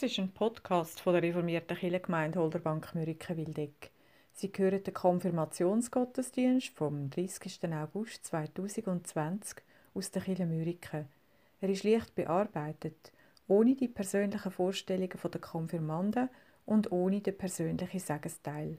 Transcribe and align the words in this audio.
Das 0.00 0.10
ist 0.10 0.18
ein 0.18 0.32
Podcast 0.32 0.98
von 0.98 1.12
der 1.12 1.22
reformierten 1.22 1.76
Kirchengemeinde 1.76 2.38
Holderbank 2.38 2.94
Mürike-Wildeck. 2.94 3.90
Sie 4.32 4.50
hören 4.56 4.82
den 4.82 4.94
Konfirmationsgottesdienst 4.94 6.68
vom 6.68 7.10
30. 7.10 7.60
August 7.74 8.24
2020 8.24 9.58
aus 9.92 10.10
der 10.10 10.22
Kirche 10.22 10.46
Mürike. 10.46 11.04
Er 11.60 11.68
ist 11.68 11.84
leicht 11.84 12.14
bearbeitet, 12.14 13.12
ohne 13.46 13.74
die 13.74 13.88
persönlichen 13.88 14.50
Vorstellungen 14.50 15.10
der 15.22 15.40
Konfirmanden 15.42 16.30
und 16.64 16.90
ohne 16.92 17.20
den 17.20 17.36
persönlichen 17.36 18.00
Segensteil. 18.00 18.78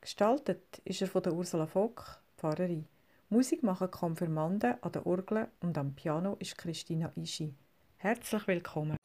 Gestaltet 0.00 0.82
ist 0.84 1.02
er 1.02 1.06
von 1.06 1.22
der 1.22 1.34
Ursula 1.34 1.66
Vogt, 1.66 2.18
Pfarrerin. 2.36 2.84
Musik 3.28 3.62
machen 3.62 3.92
Konfirmanden 3.92 4.74
an 4.80 4.90
der 4.90 5.06
Orgel 5.06 5.46
und 5.60 5.78
am 5.78 5.94
Piano 5.94 6.34
ist 6.40 6.58
Christina 6.58 7.12
Ischi. 7.14 7.54
Herzlich 7.98 8.48
willkommen. 8.48 8.96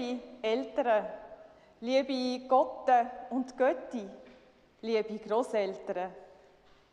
Liebe 0.00 0.22
Eltern, 0.40 1.04
liebe 1.80 2.48
Gotte 2.48 3.10
und 3.28 3.54
Götti, 3.54 4.08
liebe 4.80 5.18
Großeltern, 5.18 6.10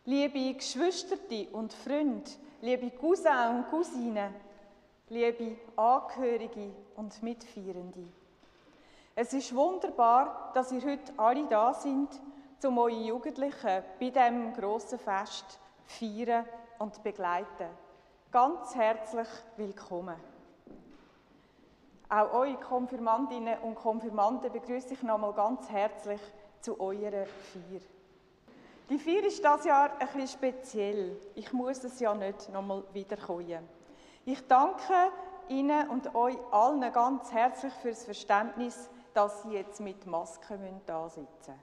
liebe 0.04 0.52
Geschwister 0.52 1.16
und 1.52 1.72
Freunde, 1.72 2.30
liebe 2.60 2.90
Cousins 2.90 3.50
und 3.50 3.70
Cousinen, 3.70 4.34
liebe 5.08 5.56
Angehörige 5.74 6.70
und 6.96 7.22
Mitfeierende. 7.22 8.04
Es 9.14 9.32
ist 9.32 9.54
wunderbar, 9.54 10.50
dass 10.52 10.70
ihr 10.70 10.82
heute 10.82 11.10
alle 11.16 11.46
da 11.46 11.72
sind, 11.72 12.10
um 12.62 12.76
eure 12.76 12.90
Jugendlichen 12.90 13.84
bei 13.98 14.10
diesem 14.10 14.52
grossen 14.52 14.98
Fest 14.98 15.58
feiern 15.86 16.44
und 16.78 17.02
begleiten. 17.02 17.70
Ganz 18.30 18.74
herzlich 18.74 19.28
willkommen. 19.56 20.27
Auch 22.10 22.32
eure 22.32 22.56
Konfirmandinnen 22.56 23.58
und 23.58 23.74
Konfirmanden 23.74 24.50
begrüße 24.50 24.94
ich 24.94 25.02
nochmal 25.02 25.34
ganz 25.34 25.68
herzlich 25.68 26.20
zu 26.60 26.80
eurer 26.80 27.26
Feier. 27.26 27.80
Die 28.88 28.98
Feier 28.98 29.24
ist 29.24 29.44
das 29.44 29.66
Jahr 29.66 29.90
ein 29.98 30.06
bisschen 30.06 30.28
speziell. 30.28 31.20
Ich 31.34 31.52
muss 31.52 31.84
es 31.84 32.00
ja 32.00 32.14
nicht 32.14 32.48
nochmal 32.50 32.82
wiederkommen. 32.94 33.68
Ich 34.24 34.46
danke 34.46 35.12
Ihnen 35.48 35.88
und 35.90 36.14
euch 36.14 36.38
allen 36.50 36.92
ganz 36.92 37.30
herzlich 37.30 37.74
fürs 37.74 38.04
Verständnis, 38.04 38.88
dass 39.12 39.42
Sie 39.42 39.52
jetzt 39.52 39.80
mit 39.80 40.06
Masken 40.06 40.80
da 40.86 41.10
sitzen. 41.10 41.54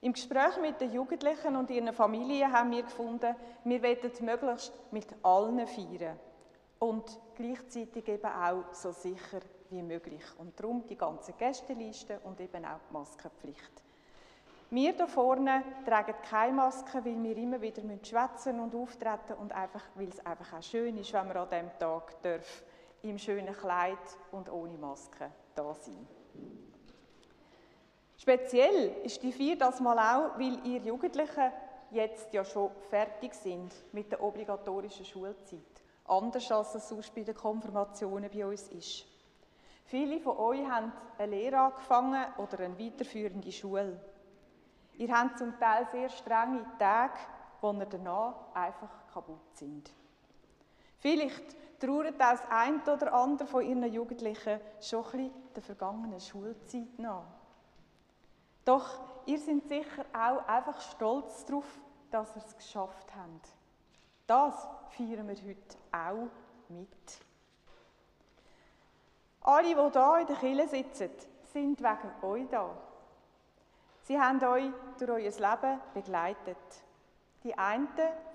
Im 0.00 0.12
Gespräch 0.12 0.60
mit 0.60 0.80
den 0.80 0.92
Jugendlichen 0.92 1.54
und 1.54 1.70
ihren 1.70 1.92
Familien 1.92 2.50
haben 2.50 2.72
wir 2.72 2.82
gefunden, 2.82 3.36
wir 3.64 3.82
wollen 3.82 4.10
möglichst 4.22 4.72
mit 4.90 5.06
allen 5.22 5.64
feiern 5.66 6.18
und 6.80 7.20
gleichzeitig 7.36 8.08
eben 8.08 8.32
auch 8.32 8.72
so 8.72 8.90
sicher 8.90 9.40
wie 9.70 9.82
möglich. 9.82 10.22
Und 10.38 10.58
darum 10.58 10.86
die 10.86 10.96
ganze 10.96 11.32
Gästeliste 11.32 12.20
und 12.24 12.40
eben 12.40 12.64
auch 12.64 12.80
die 12.88 12.92
Maskenpflicht. 12.92 13.82
Wir 14.72 14.92
hier 14.92 15.08
vorne 15.08 15.64
tragen 15.84 16.14
keine 16.28 16.52
Maske, 16.52 17.04
weil 17.04 17.20
wir 17.20 17.36
immer 17.36 17.60
wieder 17.60 17.82
schwätzen 18.04 18.60
und 18.60 18.72
auftreten 18.74 19.34
und 19.40 19.52
einfach, 19.52 19.82
weil 19.96 20.08
es 20.08 20.24
einfach 20.24 20.58
auch 20.58 20.62
schön 20.62 20.96
ist, 20.96 21.12
wenn 21.12 21.26
wir 21.26 21.36
an 21.36 21.48
diesem 21.50 21.78
Tag 21.78 22.22
dürfen, 22.22 22.64
im 23.02 23.18
schönen 23.18 23.54
Kleid 23.54 23.98
und 24.30 24.48
ohne 24.48 24.78
Maske 24.78 25.30
da 25.56 25.74
sein. 25.74 26.06
Speziell 28.16 28.96
ist 29.02 29.20
die 29.22 29.32
Vier 29.32 29.58
das 29.58 29.80
mal 29.80 29.98
auch, 29.98 30.38
weil 30.38 30.64
ihr 30.64 30.80
Jugendlichen 30.80 31.50
jetzt 31.90 32.32
ja 32.32 32.44
schon 32.44 32.70
fertig 32.90 33.34
sind 33.34 33.74
mit 33.92 34.12
der 34.12 34.22
obligatorischen 34.22 35.04
Schulzeit. 35.04 35.60
Anders 36.04 36.52
als 36.52 36.74
es 36.74 36.88
sonst 36.88 37.14
bei 37.14 37.22
den 37.22 37.34
Konfirmationen 37.34 38.30
bei 38.30 38.46
uns 38.46 38.68
ist. 38.68 39.09
Viele 39.90 40.20
von 40.20 40.36
euch 40.36 40.64
haben 40.70 40.92
eine 41.18 41.34
Lehre 41.34 41.58
angefangen 41.58 42.24
oder 42.38 42.60
eine 42.60 42.78
weiterführende 42.78 43.50
Schule. 43.50 44.00
Ihr 44.98 45.12
habt 45.12 45.36
zum 45.36 45.58
Teil 45.58 45.84
sehr 45.90 46.08
strenge 46.08 46.64
Tage, 46.78 47.18
wo 47.60 47.72
ihr 47.72 47.86
danach 47.86 48.54
einfach 48.54 48.88
kaputt 49.12 49.56
sind. 49.56 49.90
Vielleicht 50.98 51.56
trauert 51.80 52.20
das 52.20 52.40
eine 52.48 52.80
oder 52.84 53.12
andere 53.12 53.48
von 53.48 53.66
ihren 53.66 53.92
Jugendlichen 53.92 54.60
schon 54.80 55.04
ein 55.06 55.10
bisschen 55.10 55.32
der 55.56 55.62
vergangenen 55.64 56.20
Schulzeit 56.20 56.96
nach. 56.98 57.26
Doch 58.64 59.00
ihr 59.26 59.40
seid 59.40 59.66
sicher 59.68 60.04
auch 60.12 60.46
einfach 60.46 60.80
stolz 60.82 61.44
darauf, 61.46 61.80
dass 62.12 62.36
ihr 62.36 62.44
es 62.46 62.56
geschafft 62.56 63.08
habt. 63.16 63.48
Das 64.28 64.68
feiern 64.90 65.26
wir 65.26 65.34
heute 65.34 65.76
auch 65.90 66.30
mit. 66.68 67.26
Alle, 69.42 69.68
die 69.68 69.74
hier 69.74 70.18
in 70.20 70.26
der 70.26 70.36
Kille 70.36 70.68
sitzen, 70.68 71.10
sind 71.52 71.80
wegen 71.80 72.24
euch 72.24 72.48
da. 72.50 72.70
Sie 74.02 74.20
haben 74.20 74.42
euch 74.44 74.70
durch 74.98 75.10
euer 75.10 75.50
Leben 75.50 75.80
begleitet. 75.94 76.56
Die 77.42 77.56
einen 77.56 77.88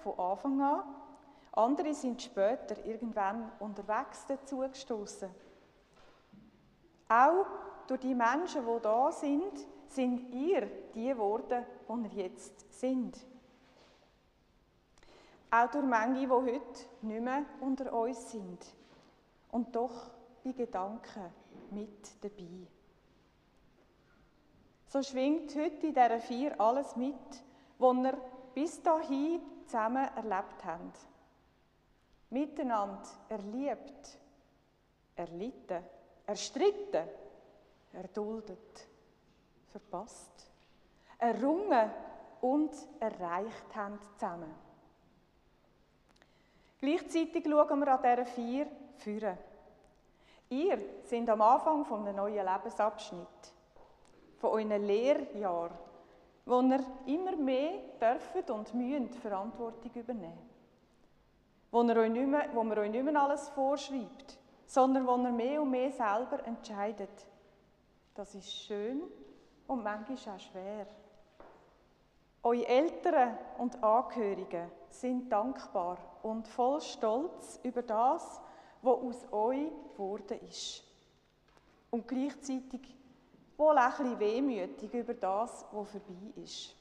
von 0.04 0.18
Anfang 0.18 0.62
an, 0.62 0.84
andere 1.52 1.94
sind 1.94 2.22
später 2.22 2.84
irgendwann 2.86 3.52
unterwegs 3.60 4.25
dazugestoßen. 4.28 5.30
Auch 7.07 7.46
durch 7.88 8.00
die 8.00 8.16
Menschen, 8.16 8.66
die 8.66 8.81
da 8.81 9.12
sind, 9.12 9.68
sind 9.88 10.34
ihr 10.34 10.68
die 10.94 11.10
geworden, 11.10 11.66
die 11.88 12.18
ihr 12.18 12.24
jetzt 12.24 12.74
sind. 12.80 13.18
Auch 15.52 15.69
durch 15.69 15.86
manche, 15.86 16.22
die 16.22 16.30
heute 16.30 16.86
nicht 17.02 17.22
mehr 17.22 17.46
unter 17.62 17.94
uns 17.94 18.31
sind 18.31 18.66
und 19.52 19.74
doch 19.75 20.10
bei 20.45 20.51
Gedanken 20.51 21.33
mit 21.71 22.24
dabei. 22.24 22.68
So 24.88 25.01
schwingt 25.01 25.56
heute 25.56 25.88
in 25.88 25.94
dieser 25.94 26.19
Vier 26.19 26.59
alles 26.62 26.95
mit, 26.95 27.15
was 27.80 27.95
wir 27.95 28.18
bis 28.53 28.81
dahin 28.81 29.42
zusammen 29.65 30.07
erlebt 30.15 30.63
haben. 30.63 30.94
Miteinander 32.30 33.07
erlebt, 33.27 34.19
erlitten, 35.15 35.83
erstritten, 36.27 37.07
erduldet, 37.92 38.88
verpasst, 39.71 40.51
errungen 41.18 41.89
und 42.42 42.71
erreicht 43.00 43.75
haben 43.75 44.00
zusammen. 44.13 44.53
Gleichzeitig 46.80 47.44
schauen 47.45 47.80
wir 47.80 47.88
an 47.88 48.01
dieser 48.03 48.25
Vier 48.25 48.68
führen. 48.97 49.38
Ihr 50.50 50.80
seid 51.03 51.30
am 51.30 51.42
Anfang 51.42 51.86
von 51.86 52.01
einem 52.01 52.18
neuen 52.18 52.45
Lebensabschnitt, 52.45 53.53
von 54.38 54.51
euren 54.51 54.83
Lehrjahren, 54.86 55.77
wo 56.45 56.62
ihr 56.62 56.83
immer 57.07 57.36
mehr 57.36 57.80
dürft 58.00 58.50
und 58.51 58.74
müsst 58.74 59.15
Verantwortung 59.18 59.92
übernehmen. 59.94 60.50
Wo, 61.71 61.80
wo 61.80 62.63
man 62.63 62.77
euch 62.77 62.92
nicht 62.92 63.03
mehr 63.03 63.21
alles 63.21 63.50
vorschreibt, 63.50 64.38
sondern 64.65 65.07
wo 65.07 65.18
ihr 65.18 65.31
mehr 65.31 65.62
und 65.62 65.71
mehr 65.71 65.92
selber 65.92 66.45
entscheidet. 66.45 67.25
Das 68.13 68.33
ist 68.36 68.51
schön 68.51 69.01
und 69.68 69.83
manchmal 69.83 70.36
auch 70.36 70.39
schwer. 70.39 70.88
Eure 72.44 72.68
Eltern 72.68 73.38
und 73.57 73.83
Angehörigen 73.83 74.71
sind 74.88 75.30
dankbar 75.31 75.97
und 76.21 76.47
voll 76.47 76.80
Stolz 76.80 77.59
über 77.63 77.81
das, 77.81 78.39
was 78.85 78.99
aus 78.99 79.33
euch 79.33 79.71
geworden 79.93 80.39
ist. 80.47 80.83
Und 81.89 82.07
gleichzeitig 82.07 82.81
wohl 83.57 83.77
ein 83.77 83.91
bisschen 83.91 84.19
wehmütig 84.19 84.93
über 84.93 85.13
das, 85.13 85.65
was 85.71 85.89
vorbei 85.89 86.41
ist. 86.43 86.75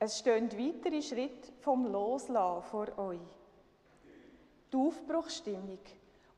Es 0.00 0.18
stehen 0.18 0.50
weitere 0.52 1.02
Schritte 1.02 1.52
vom 1.60 1.86
Loslassen 1.86 2.62
vor 2.70 2.98
euch. 2.98 3.18
Die 4.72 4.76
Aufbruchsstimmung 4.76 5.80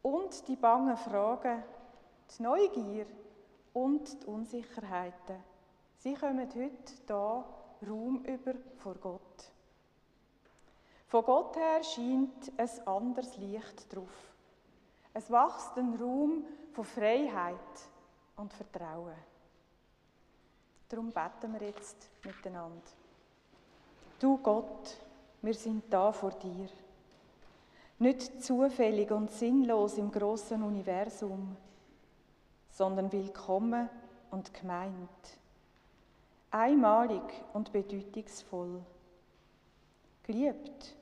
und 0.02 0.49
die 0.49 0.56
bangen 0.56 0.96
Fragen, 0.96 1.62
die 2.31 2.43
Neugier 2.43 3.06
und 3.75 4.22
die 4.22 4.26
Unsicherheiten, 4.26 5.43
sie 5.99 6.14
kommen 6.14 6.49
heute 6.49 6.93
hier 7.06 7.44
Raum 7.88 8.25
über 8.25 8.55
vor 8.76 8.94
Gott. 8.94 9.52
Von 11.11 11.25
Gott 11.25 11.57
her 11.57 11.83
scheint 11.83 12.53
ein 12.57 12.87
anderes 12.87 13.37
Licht 13.37 13.93
drauf. 13.93 14.33
Es 15.12 15.29
wächst 15.29 15.77
ein 15.77 15.97
Raum 15.97 16.45
von 16.73 16.85
Freiheit 16.85 17.57
und 18.37 18.53
Vertrauen. 18.53 19.17
Darum 20.89 21.11
beten 21.11 21.53
wir 21.53 21.67
jetzt 21.67 22.09
miteinander. 22.25 22.87
Du 24.21 24.39
Gott, 24.39 24.99
wir 25.43 25.55
sind 25.55 25.93
da 25.93 26.12
vor 26.12 26.31
dir. 26.31 26.69
Nicht 27.99 28.45
zufällig 28.45 29.11
und 29.11 29.33
sinnlos 29.33 29.99
im 29.99 30.13
großen 30.13 30.63
Universum, 30.63 31.56
sondern 32.71 33.11
willkommen 33.11 33.89
und 34.31 34.55
gemeint. 34.55 35.39
Einmalig 36.53 37.25
und 37.53 37.73
bedeutungsvoll. 37.73 38.81
Geliebt 40.23 41.00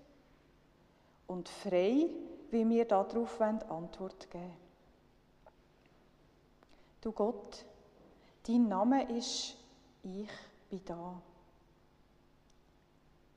und 1.29 1.49
frei, 1.49 2.11
wie 2.51 2.69
wir 2.69 2.85
darauf 2.85 3.41
Antwort 3.41 4.31
geben 4.31 4.69
Du 7.01 7.13
Gott, 7.13 7.65
dein 8.47 8.67
Name 8.67 9.17
ist 9.17 9.57
Ich 10.03 10.29
bin 10.69 10.85
da. 10.85 11.23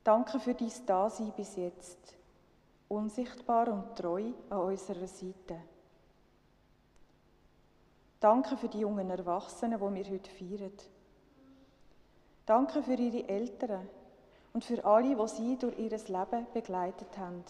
Danke 0.02 0.40
für 0.40 0.54
dein 0.54 0.72
Dasein 0.84 1.32
bis 1.36 1.54
jetzt, 1.54 2.16
unsichtbar 2.88 3.68
und 3.68 3.96
treu 3.96 4.32
an 4.50 4.58
unserer 4.58 5.06
Seite. 5.06 5.60
Danke 8.18 8.56
für 8.56 8.68
die 8.68 8.80
jungen 8.80 9.10
Erwachsenen, 9.10 9.78
die 9.78 9.94
wir 9.94 10.10
heute 10.10 10.30
feiern. 10.30 10.72
Danke 12.44 12.82
für 12.82 12.94
ihre 12.94 13.28
Eltern 13.28 13.88
und 14.52 14.64
für 14.64 14.84
alle, 14.84 15.14
die 15.14 15.28
sie 15.28 15.56
durch 15.56 15.78
ihr 15.78 15.90
Leben 15.90 16.46
begleitet 16.52 17.16
haben. 17.16 17.44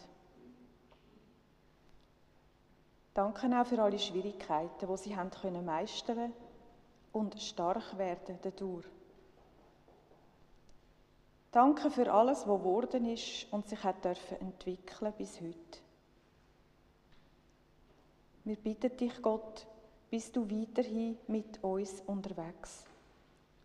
Danke 3.14 3.46
auch 3.60 3.66
für 3.66 3.82
alle 3.82 3.98
Schwierigkeiten, 3.98 4.86
die 4.86 4.96
sie 4.96 5.16
haben 5.16 5.30
können 5.30 5.64
meistern 5.64 6.32
und 7.12 7.40
stark 7.40 7.98
werden 7.98 8.38
dadurch. 8.40 8.86
Danke 11.50 11.90
für 11.90 12.10
alles, 12.10 12.48
was 12.48 12.58
geworden 12.58 13.04
ist 13.04 13.52
und 13.52 13.68
sich 13.68 13.82
hat 13.84 14.02
dürfen 14.02 14.40
entwickeln 14.40 15.12
bis 15.18 15.38
heute. 15.38 15.80
Wir 18.44 18.56
bitten 18.56 18.96
dich, 18.96 19.20
Gott, 19.20 19.66
bist 20.10 20.34
du 20.34 20.50
weiterhin 20.50 21.18
mit 21.28 21.62
uns 21.62 22.00
unterwegs, 22.06 22.84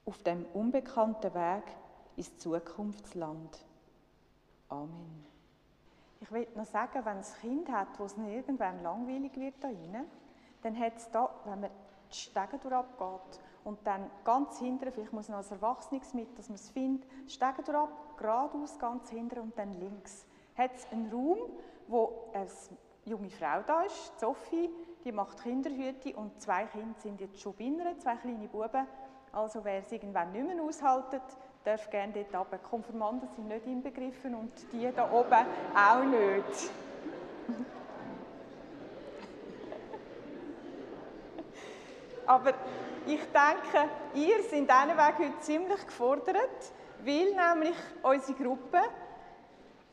auf 0.06 0.22
dem 0.24 0.46
unbekannten 0.54 1.34
Weg 1.34 1.64
ins 2.18 2.38
Zukunftsland. 2.38 3.58
Amen. 4.68 5.37
Ich 6.20 6.32
will 6.32 6.48
noch 6.56 6.66
sagen, 6.66 7.06
wenn 7.06 7.20
es 7.20 7.38
Kind 7.40 7.72
hat, 7.72 8.00
wo 8.00 8.06
es 8.06 8.18
irgendwann 8.18 8.82
langweilig 8.82 9.36
wird 9.36 9.56
da 9.62 9.68
rein, 9.68 10.06
dann 10.62 10.80
hat 10.80 10.98
es 10.98 11.10
da, 11.12 11.30
wenn 11.46 11.62
man 11.62 11.70
die 12.12 12.16
Stege 12.16 12.58
durchabgeht 12.58 13.42
und 13.64 13.86
dann 13.86 14.10
ganz 14.24 14.60
hinten, 14.60 14.92
vielleicht 14.92 15.14
muss 15.14 15.28
man 15.28 15.38
als 15.38 15.52
Erwachsenes 15.52 16.14
mit, 16.14 16.38
dass 16.38 16.50
man 16.50 16.56
es 16.56 16.70
findet, 16.70 17.08
Stege 17.30 17.62
durchab, 17.64 18.18
geradeaus 18.18 18.80
ganz 18.80 19.10
hinten 19.10 19.40
und 19.40 19.58
dann 19.58 19.74
links, 19.74 20.26
hat 20.58 20.72
es 20.76 20.92
einen 20.92 21.12
Raum, 21.12 21.38
wo 21.88 22.30
eine 22.34 22.48
junge 23.06 23.30
Frau 23.30 23.62
da 23.66 23.84
ist, 23.84 24.20
Sophie, 24.20 24.70
die 25.04 25.12
macht 25.12 25.42
Kinderhüte 25.44 26.16
und 26.16 26.42
zwei 26.42 26.66
Kinder 26.66 27.00
sind 27.00 27.22
jetzt 27.22 27.40
schon 27.40 27.54
binnen, 27.54 28.00
zwei 28.00 28.16
kleine 28.16 28.48
Buben. 28.48 28.88
Also 29.32 29.64
wer 29.64 29.80
es 29.80 29.92
irgendwann 29.92 30.32
nicht 30.32 30.48
mehr 30.48 30.64
aushaltet, 30.64 31.22
darf 31.68 31.90
gerne 31.90 32.14
dort 32.14 32.34
runter. 32.34 32.58
Konfirmanden 32.60 33.28
sind 33.36 33.50
nicht 33.50 33.66
inbegriffen 33.68 34.34
und 34.36 34.54
die 34.72 34.90
da 34.96 35.12
oben 35.12 35.46
auch 35.76 36.04
nicht. 36.04 36.72
Aber 42.26 42.54
ich 43.06 43.20
denke, 43.20 43.90
ihr 44.14 44.42
seid 44.44 44.70
Weg 44.98 45.20
heute 45.20 45.40
ziemlich 45.40 45.86
gefordert, 45.86 46.72
weil 47.04 47.34
nämlich 47.34 47.76
unsere 48.02 48.38
Gruppe 48.42 48.80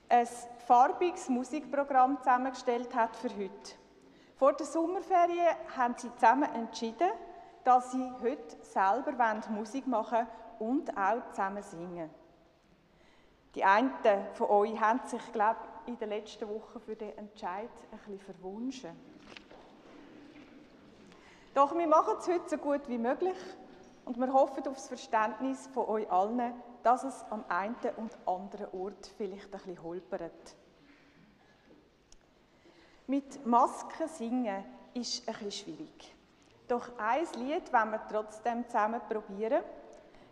ein 0.09 0.28
farbiges 0.66 1.28
Musikprogramm 1.28 2.19
zusammengestellt 2.19 2.95
hat 2.95 3.16
für 3.16 3.31
heute. 3.31 3.75
Vor 4.37 4.52
der 4.52 4.66
Sommerferien 4.66 5.57
haben 5.76 5.95
sie 5.97 6.14
zusammen 6.14 6.54
entschieden, 6.54 7.11
dass 7.64 7.90
sie 7.93 8.12
heute 8.21 8.57
selber 8.62 9.40
Musik 9.50 9.88
machen 9.88 10.19
wollen 10.19 10.44
und 10.59 10.97
auch 10.97 11.31
zusammen 11.31 11.63
singen. 11.63 12.11
Die 13.55 13.65
einen 13.65 13.93
von 14.35 14.49
euch 14.51 14.81
haben 14.81 15.07
sich, 15.07 15.33
glaube 15.33 15.61
ich, 15.63 15.89
in 15.89 15.99
den 15.99 16.09
letzten 16.09 16.49
Wochen 16.49 16.81
für 16.81 16.97
den 16.97 17.17
Entscheid 17.17 17.71
ein 17.93 17.99
bisschen 17.99 18.21
verwunschen. 18.21 18.91
Doch 21.55 21.77
wir 21.77 21.87
machen 21.87 22.15
es 22.19 22.27
heute 22.27 22.49
so 22.49 22.59
gut 22.59 22.89
wie 22.89 22.99
möglich 22.99 23.37
und 24.05 24.19
wir 24.19 24.33
hoffen 24.33 24.67
auf 24.67 24.75
das 24.75 24.89
Verständnis 24.89 25.69
von 25.69 25.87
euch 25.87 26.11
allen, 26.11 26.53
dass 26.83 27.05
es 27.05 27.25
am 27.31 27.45
einen 27.49 27.77
und 27.97 28.17
anderen 28.27 28.67
Ort 28.73 29.13
vielleicht 29.17 29.47
ein 29.47 29.51
bisschen 29.53 29.83
holpert. 29.83 30.57
Mit 33.07 33.47
Masken 33.47 34.09
singen 34.09 34.65
ist 34.95 35.29
ein 35.29 35.35
bisschen 35.35 35.53
schwierig. 35.53 36.15
Doch 36.67 36.91
ein 36.99 37.27
Lied 37.37 37.73
wollen 37.73 37.91
wir 37.91 38.07
trotzdem 38.11 38.67
zusammen 38.67 39.01
probieren. 39.09 39.63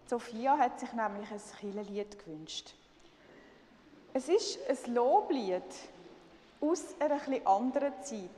Sophia 0.06 0.59
hat 0.59 0.78
sich 0.80 0.92
nämlich 0.92 1.30
ein 1.30 1.40
Killenlied 1.61 2.18
gewünscht. 2.18 2.75
Es 4.12 4.28
ist 4.28 4.59
ein 4.68 4.94
Loblied 4.94 5.62
aus 6.61 6.94
einer 7.00 7.16
etwas 7.16 7.47
anderen 7.47 7.92
Zeit. 8.02 8.28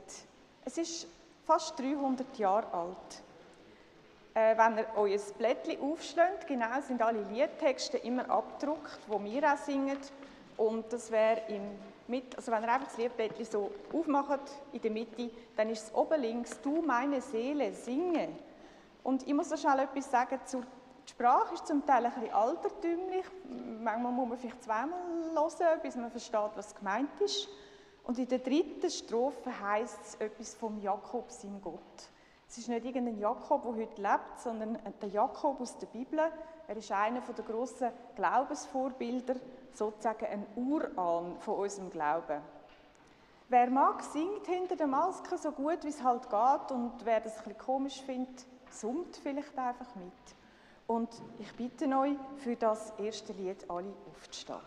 Es 0.63 0.77
ist 0.77 1.07
fast 1.45 1.77
300 1.79 2.37
Jahre 2.37 2.73
alt. 2.73 3.21
Äh, 4.33 4.57
wenn 4.57 4.77
ihr 4.77 4.87
euer 4.95 5.19
Blättchen 5.37 5.81
aufschlägt, 5.81 6.47
genau 6.47 6.81
sind 6.81 7.01
alle 7.01 7.21
Liedtexte 7.23 7.97
immer 7.97 8.29
abgedruckt, 8.29 8.99
wo 9.07 9.21
wir 9.23 9.53
auch 9.53 9.57
singen. 9.57 9.97
Und 10.57 10.91
das 10.91 11.11
wäre 11.11 11.41
im 11.49 11.61
mit, 12.07 12.35
also 12.35 12.51
wenn 12.51 12.63
ihr 12.63 12.71
einfach 12.71 12.87
das 12.87 12.97
Liedblättchen 12.97 13.45
so 13.45 13.71
aufmacht 13.91 14.41
in 14.71 14.81
der 14.81 14.91
Mitte, 14.91 15.29
dann 15.55 15.69
ist 15.69 15.87
es 15.87 15.95
oben 15.95 16.21
links, 16.21 16.59
du 16.61 16.81
meine 16.81 17.21
Seele, 17.21 17.73
singe. 17.73 18.29
Und 19.03 19.27
ich 19.27 19.33
muss 19.33 19.49
noch 19.49 19.57
schnell 19.57 19.79
etwas 19.79 20.09
sagen 20.09 20.39
zur 20.45 20.63
die 21.05 21.11
Sprache 21.11 21.53
ist 21.53 21.67
zum 21.67 21.85
Teil 21.85 22.05
ein 22.05 22.13
bisschen 22.13 22.33
altertümlich. 22.33 23.25
Manchmal 23.81 24.11
muss 24.11 24.29
man 24.29 24.37
vielleicht 24.37 24.63
zweimal 24.63 24.99
hören, 25.33 25.79
bis 25.81 25.95
man 25.95 26.09
versteht, 26.09 26.51
was 26.55 26.75
gemeint 26.75 27.21
ist. 27.21 27.47
Und 28.03 28.19
in 28.19 28.27
der 28.27 28.39
dritten 28.39 28.89
Strophe 28.89 29.51
heißt 29.59 29.99
es 30.03 30.15
etwas 30.15 30.53
vom 30.53 30.79
Jakob, 30.81 31.31
seinem 31.31 31.61
Gott. 31.61 31.79
Es 32.47 32.57
ist 32.57 32.69
nicht 32.69 32.85
irgendein 32.85 33.19
Jakob, 33.19 33.63
der 33.63 33.73
heute 33.73 34.01
lebt, 34.01 34.39
sondern 34.39 34.79
der 35.01 35.09
Jakob 35.09 35.59
aus 35.59 35.77
der 35.77 35.87
Bibel. 35.87 36.19
Er 36.67 36.77
ist 36.77 36.91
einer 36.91 37.21
der 37.21 37.45
grossen 37.45 37.91
Glaubensvorbilder, 38.15 39.35
sozusagen 39.73 40.25
ein 40.25 40.45
Urahn 40.55 41.37
von 41.39 41.55
unserem 41.55 41.89
Glauben. 41.89 42.41
Wer 43.47 43.69
mag, 43.69 44.01
singt 44.03 44.47
hinter 44.47 44.75
der 44.75 44.87
Maske 44.87 45.37
so 45.37 45.51
gut, 45.51 45.83
wie 45.83 45.89
es 45.89 46.03
halt 46.03 46.23
geht. 46.23 46.71
Und 46.71 46.93
wer 47.03 47.19
das 47.19 47.37
ein 47.37 47.43
bisschen 47.43 47.57
komisch 47.57 48.01
findet, 48.01 48.45
summt 48.71 49.17
vielleicht 49.17 49.57
einfach 49.57 49.95
mit. 49.95 50.13
Und 50.87 51.09
ich 51.39 51.51
bitte 51.53 51.85
euch, 51.97 52.17
für 52.37 52.55
das 52.55 52.93
erste 52.99 53.33
Lied 53.33 53.69
alle 53.69 53.93
aufzustehen. 54.11 54.59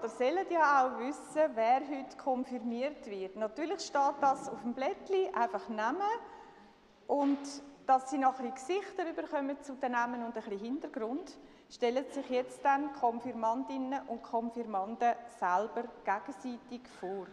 Oder 0.00 0.08
sollen 0.08 0.46
ja 0.50 0.82
auch 0.82 0.98
wissen, 0.98 1.50
wer 1.54 1.80
heute 1.80 2.16
konfirmiert 2.16 3.06
wird. 3.06 3.36
Natürlich 3.36 3.80
steht 3.80 4.14
das 4.20 4.48
auf 4.48 4.62
dem 4.62 4.72
Blättchen, 4.72 5.34
einfach 5.34 5.68
nehmen 5.68 6.00
und 7.06 7.38
dass 7.86 8.10
sie 8.10 8.18
noch 8.18 8.38
ein 8.38 8.52
bisschen 8.52 8.80
Gesichter 8.80 9.04
bekommen 9.12 9.56
zu 9.60 9.74
den 9.74 9.92
Namen 9.92 10.22
und 10.22 10.36
ein 10.36 10.42
bisschen 10.42 10.58
Hintergrund, 10.58 11.36
stellen 11.68 12.04
sich 12.10 12.28
jetzt 12.30 12.64
dann 12.64 12.92
Konfirmandinnen 12.94 14.00
und 14.08 14.22
Konfirmanden 14.22 15.12
selber 15.38 15.84
gegenseitig 16.04 16.80
vor. 16.98 17.26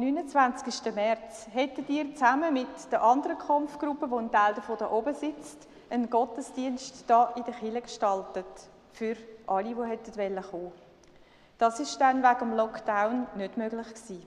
29. 0.00 0.94
März 0.94 1.48
hättet 1.52 1.90
ihr 1.90 2.14
zusammen 2.14 2.54
mit 2.54 2.90
der 2.90 3.02
anderen 3.02 3.36
Kampfgruppe, 3.36 4.10
wo 4.10 4.16
ein 4.16 4.32
Teil 4.32 4.54
davon 4.54 4.78
da 4.78 4.90
oben 4.90 5.14
sitzt, 5.14 5.68
einen 5.90 6.08
Gottesdienst 6.08 7.04
hier 7.06 7.28
in 7.36 7.44
der 7.44 7.52
Kirche 7.52 7.82
gestaltet 7.82 8.46
für 8.92 9.16
alle, 9.46 9.74
die 9.74 9.84
hätten 9.84 10.42
kommen 10.50 10.72
Das 11.58 11.80
ist 11.80 12.00
dann 12.00 12.22
wegen 12.22 12.38
dem 12.38 12.54
Lockdown 12.54 13.26
nicht 13.36 13.58
möglich 13.58 13.88
gewesen. 13.88 14.26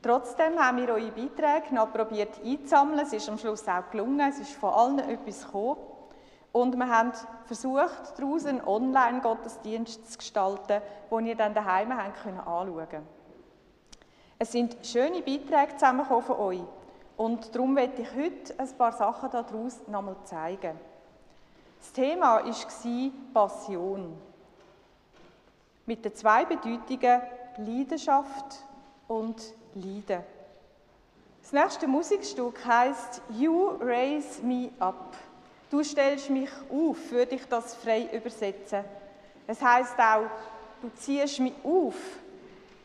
Trotzdem 0.00 0.58
haben 0.58 0.76
wir 0.76 0.90
eure 0.90 1.10
Beiträge 1.10 1.74
noch 1.74 1.92
probiert 1.92 2.38
einzusammeln. 2.44 3.00
Es 3.00 3.12
ist 3.12 3.28
am 3.28 3.38
Schluss 3.38 3.66
auch 3.66 3.90
gelungen. 3.90 4.20
Es 4.20 4.38
ist 4.38 4.52
von 4.52 4.70
allen 4.74 4.98
etwas 5.00 5.44
gekommen. 5.46 5.78
Und 6.52 6.76
wir 6.76 6.88
haben 6.88 7.12
versucht, 7.46 8.16
daraus 8.16 8.46
einen 8.46 8.62
Online-Gottesdienst 8.62 10.12
zu 10.12 10.18
gestalten, 10.18 10.82
den 11.10 11.26
ihr 11.26 11.34
dann 11.34 11.54
daheim 11.54 11.90
anschauen 11.90 12.86
könnt. 12.88 13.23
Es 14.38 14.52
sind 14.52 14.76
schöne 14.82 15.22
Beiträge 15.22 15.76
zusammengekommen 15.76 16.24
von 16.24 16.36
euch. 16.36 16.60
Und 17.16 17.54
darum 17.54 17.76
werde 17.76 18.02
ich 18.02 18.08
heute 18.14 18.58
ein 18.58 18.68
paar 18.76 18.92
Sachen 18.92 19.30
daraus 19.30 19.80
nochmal 19.86 20.16
zeigen. 20.24 20.78
Das 21.78 21.92
Thema 21.92 22.42
war 22.44 23.10
Passion. 23.32 24.16
Mit 25.86 26.04
den 26.04 26.14
zwei 26.14 26.44
Bedeutungen 26.44 27.22
Leidenschaft 27.58 28.64
und 29.06 29.36
Leiden. 29.74 30.24
Das 31.42 31.52
nächste 31.52 31.86
Musikstück 31.86 32.64
heißt 32.64 33.20
You 33.38 33.76
Raise 33.80 34.42
Me 34.42 34.70
Up. 34.78 35.14
Du 35.70 35.84
stellst 35.84 36.30
mich 36.30 36.50
auf, 36.72 37.10
würde 37.10 37.34
ich 37.34 37.46
das 37.46 37.74
frei 37.74 38.08
übersetzen. 38.12 38.84
Es 39.46 39.60
heißt 39.60 39.98
auch, 39.98 40.30
du 40.80 40.90
ziehst 40.96 41.40
mich 41.40 41.52
auf, 41.62 41.94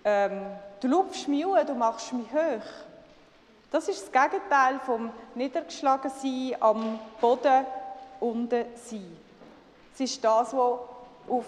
ähm, 0.03 0.41
du 0.81 0.87
lupfst 0.87 1.27
mich 1.27 1.45
auf, 1.45 1.65
du 1.65 1.73
machst 1.73 2.13
mich 2.13 2.31
hoch. 2.31 2.65
Das 3.71 3.87
ist 3.87 4.11
das 4.11 4.11
Gegenteil 4.11 4.79
vom 4.85 5.11
Niedergeschlagensein, 5.35 6.55
am 6.59 6.99
Boden 7.21 7.65
unten 8.19 8.65
sein. 8.75 9.17
Es 9.93 9.99
ist 9.99 10.23
das, 10.23 10.53
was 10.53 10.79
auf, 11.27 11.45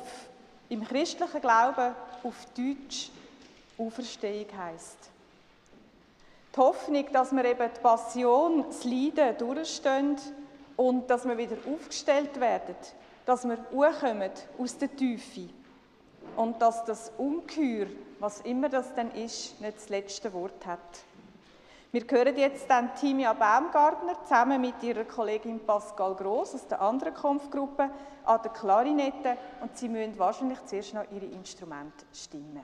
im 0.69 0.87
christlichen 0.87 1.41
Glauben 1.41 1.95
auf 2.23 2.35
Deutsch 2.55 3.09
Auferstehung 3.77 4.45
heisst. 4.57 4.97
Die 6.55 6.59
Hoffnung, 6.59 7.05
dass 7.11 7.31
wir 7.31 7.45
eben 7.45 7.69
die 7.73 7.79
Passion, 7.81 8.65
das 8.67 8.83
Leiden 8.83 9.37
durchstehen 9.37 10.17
und 10.77 11.09
dass 11.09 11.25
wir 11.25 11.37
wieder 11.37 11.57
aufgestellt 11.73 12.39
werden, 12.39 12.75
dass 13.25 13.47
wir 13.47 13.57
aus 14.59 14.77
der 14.77 14.95
Tiefe 14.95 15.49
und 16.35 16.61
dass 16.61 16.83
das 16.85 17.11
Ungeheuer, 17.17 17.87
was 18.21 18.41
immer 18.41 18.69
das 18.69 18.93
denn 18.93 19.09
ist, 19.11 19.59
nicht 19.59 19.77
das 19.77 19.89
letzte 19.89 20.31
Wort 20.33 20.65
hat. 20.67 20.79
Wir 21.91 22.03
hören 22.07 22.37
jetzt 22.37 22.69
dann 22.69 22.95
Timia 22.95 23.33
Baumgartner 23.33 24.21
zusammen 24.23 24.61
mit 24.61 24.81
ihrer 24.83 25.03
Kollegin 25.03 25.59
Pascal 25.59 26.15
Gross 26.15 26.53
aus 26.55 26.67
der 26.67 26.79
anderen 26.79 27.13
Kampfgruppe 27.13 27.89
an 28.23 28.39
der 28.43 28.51
Klarinette 28.51 29.37
und 29.59 29.75
sie 29.75 29.89
müssen 29.89 30.17
wahrscheinlich 30.17 30.63
zuerst 30.65 30.93
noch 30.93 31.11
ihre 31.11 31.25
Instrumente 31.25 32.05
stimmen. 32.13 32.63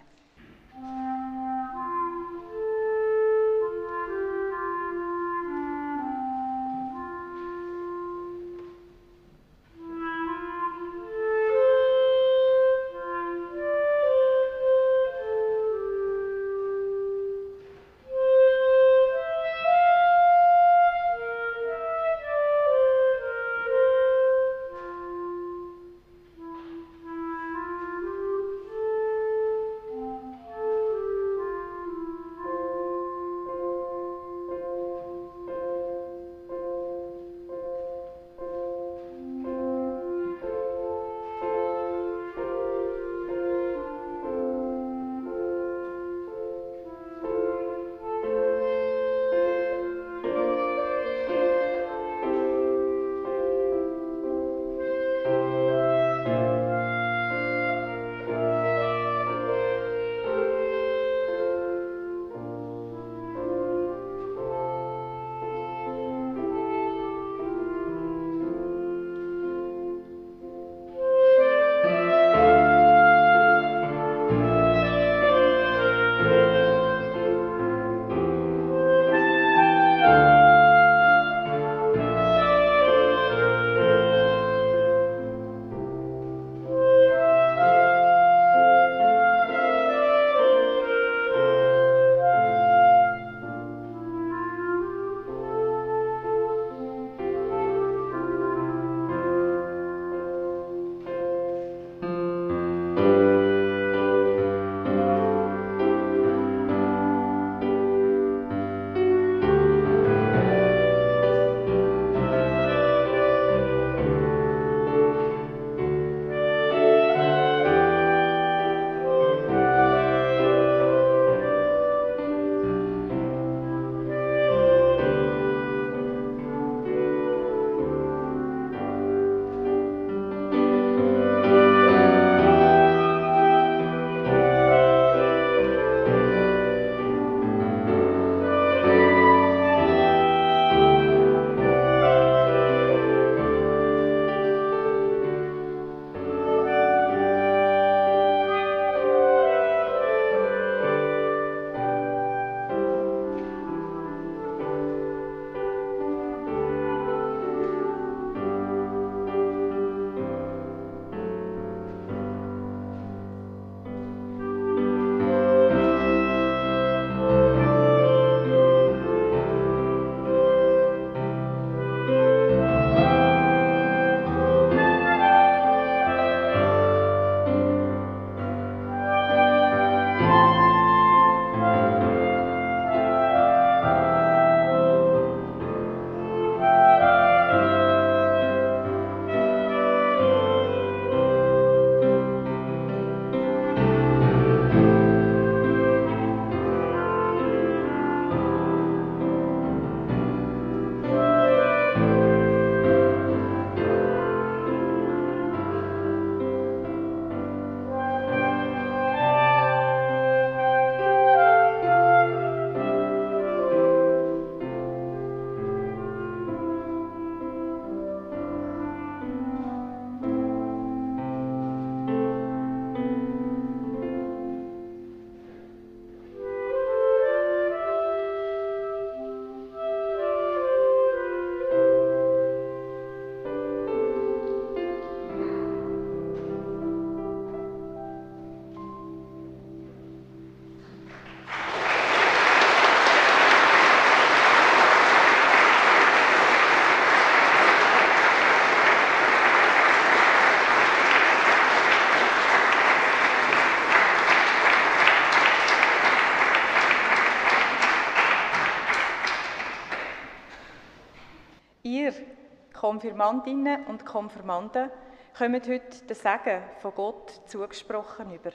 Konfirmandinnen 262.77 263.85
und 263.87 264.05
Konfirmanden 264.05 264.91
kommen 265.35 265.61
heute 265.67 266.05
den 266.05 266.15
Segen 266.15 266.61
von 266.79 266.93
Gott 266.93 267.41
zugesprochen 267.47 268.31
über 268.35 268.51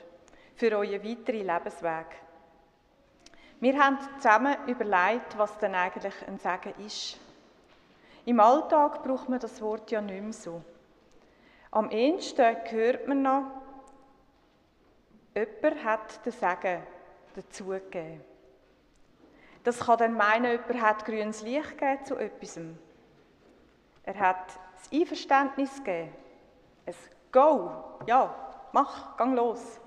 für 0.54 0.76
euren 0.76 1.02
weiteren 1.02 1.46
Lebensweg. 1.46 2.06
Wir 3.58 3.78
haben 3.82 3.98
zusammen 4.18 4.56
überlegt, 4.68 5.36
was 5.36 5.58
denn 5.58 5.74
eigentlich 5.74 6.14
ein 6.28 6.38
Segen 6.38 6.86
ist. 6.86 7.18
Im 8.24 8.38
Alltag 8.38 9.02
braucht 9.02 9.28
man 9.28 9.40
das 9.40 9.60
Wort 9.60 9.90
ja 9.90 10.00
nicht 10.00 10.22
mehr 10.22 10.32
so. 10.32 10.62
Am 11.72 11.90
ehesten 11.90 12.56
hört 12.70 13.08
man 13.08 13.22
noch, 13.22 13.44
jemand 15.34 15.84
hat 15.84 16.24
den 16.24 16.32
Segen 16.32 16.82
dazugegeben. 17.34 18.20
Das 19.64 19.80
kann 19.80 19.98
dann 19.98 20.14
meinen, 20.14 20.52
jemand 20.52 20.80
hat 20.80 21.04
grünes 21.04 21.42
Licht 21.42 21.76
gegeben 21.76 22.04
zu 22.04 22.16
etwas. 22.16 22.60
Er 24.04 24.18
hat 24.18 24.58
das 24.76 24.92
Einverständnis 24.92 25.76
gegeben. 25.82 26.12
Ein 26.86 26.94
Go, 27.30 27.70
ja, 28.06 28.34
mach, 28.72 29.16
gang 29.16 29.34
los. 29.34 29.80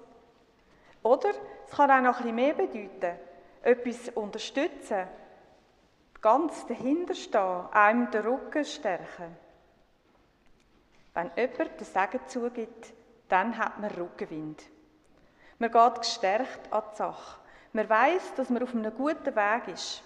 Oder 1.03 1.29
es 1.67 1.75
kann 1.75 1.91
auch 1.91 2.01
noch 2.01 2.17
bisschen 2.17 2.35
mehr 2.35 2.53
bedeuten. 2.53 3.19
Etwas 3.61 4.09
unterstützen, 4.09 5.07
ganz 6.21 6.65
dahinterstehen, 6.65 7.71
einem 7.71 8.09
den 8.09 8.25
Rücken 8.25 8.65
stärken. 8.65 9.37
Wenn 11.13 11.31
jemand 11.35 11.79
den 11.79 11.85
Segen 11.85 12.19
zugibt, 12.27 12.93
dann 13.29 13.57
hat 13.57 13.79
man 13.79 13.91
Rückenwind. 13.91 14.63
Man 15.59 15.71
geht 15.71 15.95
gestärkt 15.99 16.71
an 16.71 16.83
die 16.91 16.97
Sache. 16.97 17.39
Man 17.73 17.89
weiß, 17.89 18.33
dass 18.35 18.49
man 18.49 18.63
auf 18.63 18.73
einem 18.73 18.93
guten 18.95 19.35
Weg 19.35 19.67
ist. 19.67 20.03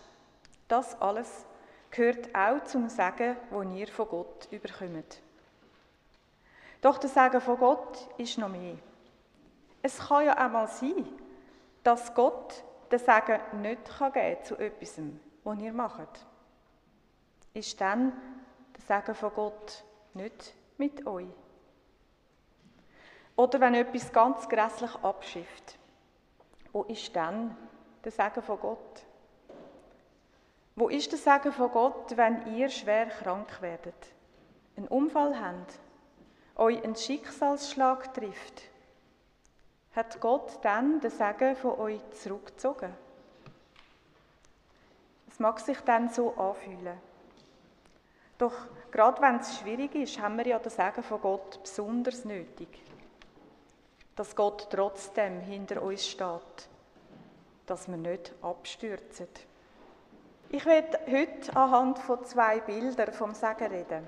Das 0.68 1.00
alles 1.02 1.46
gehört 1.92 2.34
auch 2.36 2.64
zum 2.64 2.90
Segen, 2.90 3.36
wo 3.50 3.62
ihr 3.62 3.88
von 3.88 4.08
Gott 4.08 4.48
überkommt. 4.52 5.22
Doch 6.82 6.98
der 6.98 7.10
Segen 7.10 7.42
von 7.42 7.58
Gott 7.58 8.08
ist 8.18 8.38
noch 8.38 8.50
mehr. 8.50 8.76
Es 9.82 9.98
kann 9.98 10.26
ja 10.26 10.34
einmal 10.34 10.68
sein, 10.68 11.06
dass 11.84 12.14
Gott 12.14 12.64
den 12.92 13.00
Segen 13.00 13.62
nicht 13.62 13.86
geben 13.86 14.14
kann 14.14 14.44
zu 14.44 14.58
etwas, 14.58 15.00
was 15.44 15.60
ihr 15.60 15.74
macht. 15.74 16.26
Ist 17.54 17.80
dann 17.82 18.14
der 18.76 19.02
Segen 19.02 19.16
von 19.16 19.34
Gott 19.34 19.84
nicht 20.14 20.54
mit 20.78 21.06
euch? 21.06 21.28
Oder 23.36 23.62
wenn 23.62 23.74
etwas 23.76 24.12
ganz 24.12 24.48
grässlich 24.50 24.94
abschifft, 24.96 25.78
wo 26.72 26.84
ist 26.84 27.16
dann 27.16 27.56
der 28.04 28.12
Segen 28.12 28.42
von 28.42 28.60
Gott? 28.60 29.06
Wo 30.80 30.88
ist 30.88 31.12
der 31.12 31.20
Segen 31.20 31.52
von 31.52 31.70
Gott, 31.72 32.16
wenn 32.16 32.56
ihr 32.56 32.70
schwer 32.70 33.08
krank 33.08 33.62
werdet, 33.62 33.94
einen 34.78 34.88
Unfall 34.88 35.38
habt, 35.38 35.78
euch 36.56 36.82
einen 36.82 36.96
Schicksalsschlag 36.96 38.14
trifft? 38.14 38.62
Hat 39.94 40.22
Gott 40.22 40.58
dann 40.62 41.02
den 41.02 41.12
Segen 41.12 41.58
von 41.58 41.78
euch 41.80 42.00
zurückgezogen? 42.12 42.94
Es 45.28 45.38
mag 45.38 45.60
sich 45.60 45.82
dann 45.82 46.08
so 46.08 46.34
anfühlen. 46.36 46.98
Doch 48.38 48.56
gerade 48.90 49.22
wenn 49.22 49.36
es 49.36 49.60
schwierig 49.60 49.94
ist, 49.96 50.22
haben 50.22 50.38
wir 50.38 50.48
ja 50.48 50.60
den 50.60 50.72
Segen 50.72 51.04
von 51.04 51.20
Gott 51.20 51.62
besonders 51.62 52.24
nötig. 52.24 52.70
Dass 54.16 54.34
Gott 54.34 54.70
trotzdem 54.72 55.42
hinter 55.42 55.82
uns 55.82 56.08
steht, 56.08 56.70
dass 57.66 57.90
wir 57.90 57.98
nicht 57.98 58.34
abstürzen. 58.42 59.28
Ich 60.52 60.66
werde 60.66 60.98
heute 61.06 61.56
anhand 61.56 62.00
von 62.00 62.26
zwei 62.26 62.60
Bildern 62.62 63.14
vom 63.14 63.36
Segen 63.36 63.68
reden. 63.68 64.08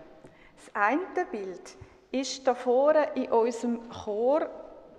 Das 0.56 0.73
eine 0.73 1.25
Bild 1.30 1.77
ist 2.12 2.47
da 2.47 2.56
vorne 2.56 3.10
in 3.13 3.32
unserem 3.32 3.88
Chor 3.89 4.49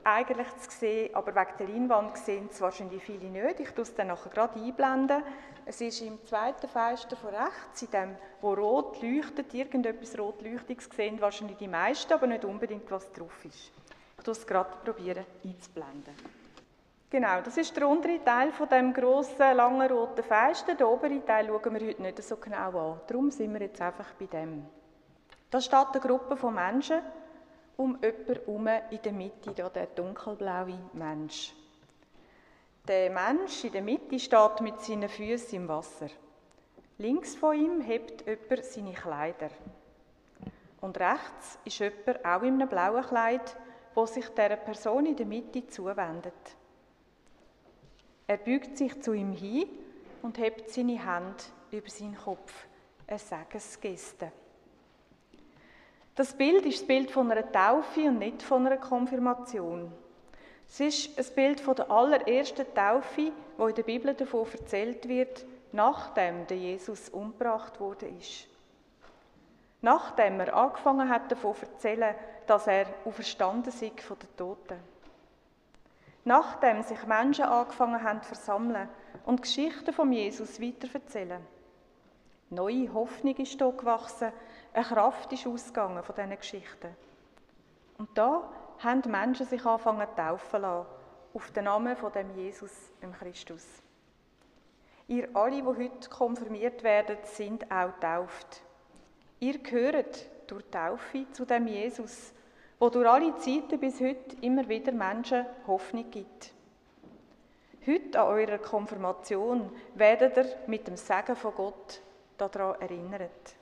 eigentlich 0.04 0.46
zu 0.58 0.70
sehen, 0.70 1.12
aber 1.16 1.34
wegen 1.34 1.56
der 1.58 1.66
Leinwand 1.66 2.16
sehen 2.16 2.48
es 2.48 2.60
wahrscheinlich 2.60 3.02
viele 3.02 3.28
nicht. 3.28 3.58
Ich 3.58 3.70
tue 3.72 3.82
es 3.82 3.92
dann 3.92 4.06
nachher 4.06 4.30
gerade 4.30 4.60
einblenden. 4.60 5.24
Es 5.66 5.80
ist 5.80 6.00
im 6.02 6.24
zweiten 6.24 6.68
Fenster 6.68 7.16
von 7.16 7.30
rechts, 7.30 7.82
in 7.82 7.90
dem, 7.90 8.16
wo 8.40 8.54
rot 8.54 9.02
leuchtet, 9.02 9.52
irgendetwas 9.52 10.16
rot 10.16 10.42
Leuchtiges 10.42 10.88
sehen 10.94 11.20
wahrscheinlich 11.20 11.56
die 11.56 11.66
meisten, 11.66 12.12
aber 12.12 12.28
nicht 12.28 12.44
unbedingt, 12.44 12.88
was 12.88 13.10
drauf 13.10 13.44
ist. 13.44 13.72
Ich 14.16 14.24
tue 14.24 14.32
es 14.32 14.46
gerade 14.46 14.76
probieren 14.84 15.26
einzublenden. 15.44 16.41
Genau, 17.12 17.42
das 17.42 17.58
ist 17.58 17.76
der 17.76 17.86
untere 17.86 18.24
Teil 18.24 18.52
von 18.52 18.70
dem 18.70 18.94
grossen, 18.94 19.54
langen 19.54 19.86
roten 19.86 20.24
Fenster. 20.24 20.74
Den 20.74 20.86
oberen 20.86 21.26
Teil 21.26 21.46
schauen 21.46 21.74
wir 21.74 21.86
heute 21.86 22.00
nicht 22.00 22.22
so 22.22 22.38
genau 22.38 22.92
an. 22.92 23.00
Darum 23.06 23.30
sind 23.30 23.52
wir 23.52 23.60
jetzt 23.60 23.82
einfach 23.82 24.14
bei 24.14 24.24
dem. 24.24 24.64
Da 25.50 25.60
steht 25.60 25.88
eine 25.92 26.00
Gruppe 26.00 26.38
von 26.38 26.54
Menschen 26.54 27.02
um 27.76 27.98
jemanden 28.00 28.34
herum 28.34 28.66
in 28.88 29.02
der 29.02 29.12
Mitte, 29.12 29.50
da 29.50 29.68
der 29.68 29.88
dunkelblaue 29.88 30.78
Mensch. 30.94 31.54
Der 32.88 33.10
Mensch 33.10 33.62
in 33.64 33.72
der 33.72 33.82
Mitte 33.82 34.18
steht 34.18 34.60
mit 34.62 34.80
seinen 34.80 35.10
Füßen 35.10 35.56
im 35.56 35.68
Wasser. 35.68 36.08
Links 36.96 37.34
von 37.34 37.54
ihm 37.54 37.82
hebt 37.82 38.26
jemand 38.26 38.64
seine 38.64 38.94
Kleider. 38.94 39.50
Und 40.80 40.98
rechts 40.98 41.58
ist 41.66 41.78
jemand 41.78 42.24
auch 42.24 42.40
in 42.40 42.54
einem 42.54 42.70
blauen 42.70 43.04
Kleid, 43.04 43.54
wo 43.94 44.06
sich 44.06 44.30
der 44.30 44.56
Person 44.56 45.04
in 45.04 45.16
der 45.16 45.26
Mitte 45.26 45.66
zuwendet. 45.66 46.56
Er 48.32 48.38
beugt 48.38 48.78
sich 48.78 48.98
zu 49.02 49.12
ihm 49.12 49.32
hin 49.32 49.68
und 50.22 50.38
hebt 50.38 50.70
seine 50.70 51.04
Hand 51.04 51.52
über 51.70 51.90
seinen 51.90 52.16
Kopf. 52.16 52.64
Eine 53.06 53.18
Segensgeste. 53.18 54.32
Das 56.14 56.32
Bild 56.32 56.64
ist 56.64 56.80
das 56.80 56.86
Bild 56.86 57.10
von 57.10 57.30
einer 57.30 57.52
Taufe 57.52 58.00
und 58.08 58.20
nicht 58.20 58.42
von 58.42 58.66
einer 58.66 58.78
Konfirmation. 58.78 59.92
Es 60.66 60.80
ist 60.80 61.18
ein 61.18 61.34
Bild 61.34 61.60
von 61.60 61.74
der 61.74 61.90
allerersten 61.90 62.64
Taufe, 62.74 63.32
wo 63.58 63.66
in 63.66 63.74
der 63.74 63.82
Bibel 63.82 64.14
davon 64.14 64.46
erzählt 64.50 65.06
wird, 65.06 65.44
nachdem 65.72 66.46
der 66.46 66.56
Jesus 66.56 67.10
umgebracht 67.10 67.80
wurde 67.80 68.06
ist. 68.06 68.48
Nachdem 69.82 70.40
er 70.40 70.56
angefangen 70.56 71.10
hat 71.10 71.30
davon 71.30 71.54
zu 71.54 71.66
erzählen, 71.66 72.14
dass 72.46 72.66
er 72.66 72.86
auferstanden 73.04 73.70
ist 73.70 74.00
von 74.00 74.18
den 74.18 74.36
Toten. 74.38 74.91
Nachdem 76.24 76.82
sich 76.82 77.04
Menschen 77.06 77.44
angefangen 77.44 78.02
haben 78.02 78.22
zu 78.22 78.28
versammeln 78.28 78.88
und 79.24 79.42
Geschichten 79.42 79.92
von 79.92 80.12
Jesus 80.12 80.60
weiterverzählen. 80.60 81.44
Neue 82.50 82.92
Hoffnung 82.92 83.34
ist 83.36 83.58
hier 83.58 83.72
gewachsen, 83.72 84.32
eine 84.72 84.84
Kraft 84.84 85.32
ist 85.32 85.46
ausgegangen 85.46 86.02
von 86.02 86.14
diesen 86.14 86.36
Geschichten. 86.36 86.94
Und 87.98 88.10
da 88.16 88.48
haben 88.78 89.10
Menschen 89.10 89.46
sich 89.46 89.64
angefangen 89.64 90.06
zu 90.08 90.16
taufen 90.16 90.60
lassen, 90.60 90.86
auf 91.34 91.50
den 91.50 91.64
Namen 91.64 91.96
von 91.96 92.12
dem 92.12 92.36
Jesus, 92.36 92.72
dem 93.00 93.12
Christus. 93.12 93.66
Ihr 95.08 95.28
alle, 95.34 95.62
die 95.62 95.64
heute 95.64 96.08
konfirmiert 96.10 96.82
werden, 96.82 97.16
sind 97.22 97.70
auch 97.70 97.92
tauft. 98.00 98.62
Ihr 99.40 99.58
gehört 99.58 100.26
durch 100.46 100.64
Taufe 100.70 101.26
zu 101.32 101.44
dem 101.44 101.66
Jesus, 101.66 102.32
wo 102.82 102.90
durch 102.90 103.08
alle 103.08 103.36
Zeiten 103.36 103.78
bis 103.78 104.00
heute 104.00 104.36
immer 104.40 104.68
wieder 104.68 104.90
Menschen 104.90 105.46
Hoffnung 105.68 106.10
gibt. 106.10 106.52
Heute 107.86 108.20
an 108.20 108.26
eurer 108.26 108.58
Konfirmation 108.58 109.70
werdet 109.94 110.36
ihr 110.36 110.46
mit 110.66 110.88
dem 110.88 110.96
Segen 110.96 111.36
von 111.36 111.54
Gott 111.54 112.02
daran 112.38 112.80
erinnert. 112.80 113.54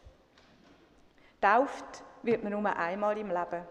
Tauft 1.38 2.02
wird 2.22 2.42
man 2.42 2.52
nur 2.54 2.74
einmal 2.74 3.18
im 3.18 3.28
Leben. 3.28 3.62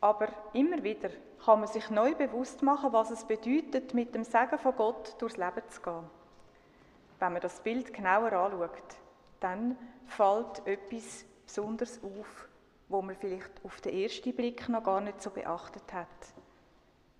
Aber 0.00 0.28
immer 0.54 0.82
wieder 0.82 1.10
kann 1.44 1.60
man 1.60 1.68
sich 1.68 1.90
neu 1.90 2.14
bewusst 2.14 2.62
machen, 2.62 2.94
was 2.94 3.10
es 3.10 3.26
bedeutet, 3.26 3.92
mit 3.92 4.14
dem 4.14 4.24
Segen 4.24 4.58
von 4.58 4.74
Gott 4.74 5.20
durchs 5.20 5.36
Leben 5.36 5.68
zu 5.68 5.82
gehen. 5.82 6.08
Wenn 7.18 7.32
man 7.34 7.42
das 7.42 7.60
Bild 7.60 7.92
genauer 7.92 8.32
anschaut, 8.32 8.96
dann 9.40 9.76
fällt 10.06 10.66
etwas 10.66 11.26
besonders 11.54 12.02
auf, 12.02 12.48
wo 12.88 13.02
man 13.02 13.14
vielleicht 13.14 13.62
auf 13.62 13.82
den 13.82 13.94
ersten 13.94 14.34
Blick 14.34 14.70
noch 14.70 14.84
gar 14.84 15.02
nicht 15.02 15.20
so 15.20 15.28
beachtet 15.28 15.92
hat. 15.92 16.08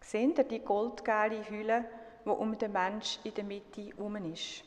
Seht 0.01 0.39
ihr 0.39 0.45
die 0.45 0.61
goldgelbe 0.61 1.47
Hülle, 1.51 1.85
die 2.25 2.31
um 2.31 2.57
den 2.57 2.73
Mensch 2.73 3.19
in 3.25 3.35
der 3.35 3.45
Mitte 3.45 3.83
herum 3.83 4.17
ist? 4.33 4.65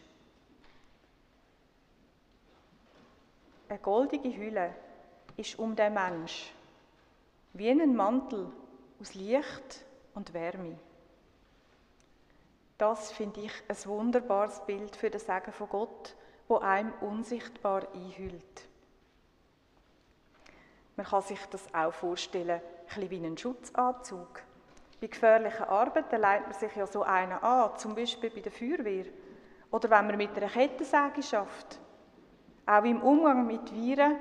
Eine 3.68 3.80
goldige 3.80 4.38
Hülle 4.38 4.76
ist 5.36 5.58
um 5.58 5.76
den 5.76 5.96
Mensch, 5.96 6.54
wie 7.54 7.72
ein 7.72 7.96
Mantel 7.96 8.52
aus 9.02 9.16
Licht 9.16 9.84
und 10.14 10.32
Wärme. 10.36 10.78
Das 12.78 13.12
finde 13.12 13.42
ich 13.42 13.54
ein 13.68 13.90
wunderbares 13.90 14.64
Bild 14.68 14.96
für 14.96 15.10
das 15.10 15.26
Sagen 15.26 15.52
von 15.52 15.70
Gott, 15.70 16.16
wo 16.48 16.60
einem 16.60 16.94
unsichtbar 17.02 17.88
einhüllt. 17.96 18.68
Man 20.96 21.06
kann 21.06 21.22
sich 21.22 21.40
das 21.48 21.62
auch 21.74 21.94
vorstellen, 21.94 22.62
ein 22.96 23.10
wie 23.10 23.18
einen 23.18 23.38
Schutzanzug. 23.38 24.42
Bei 25.02 25.08
gefährlichen 25.08 25.64
Arbeiten 25.64 26.22
leitet 26.22 26.48
man 26.48 26.60
sich 26.60 26.76
ja 26.76 26.88
so 26.88 27.04
einen 27.04 27.34
an, 27.34 27.78
zum 27.78 27.96
Beispiel 27.96 28.30
bei 28.30 28.42
der 28.42 28.52
Feuerwehr. 28.52 29.06
Oder 29.72 29.90
wenn 29.90 30.08
man 30.08 30.18
mit 30.18 30.38
einer 30.38 30.50
Kettensäge 30.50 31.22
schafft. 31.22 31.80
auch 32.66 32.84
im 32.84 33.02
Umgang 33.02 33.46
mit 33.46 33.74
Viren 33.74 34.16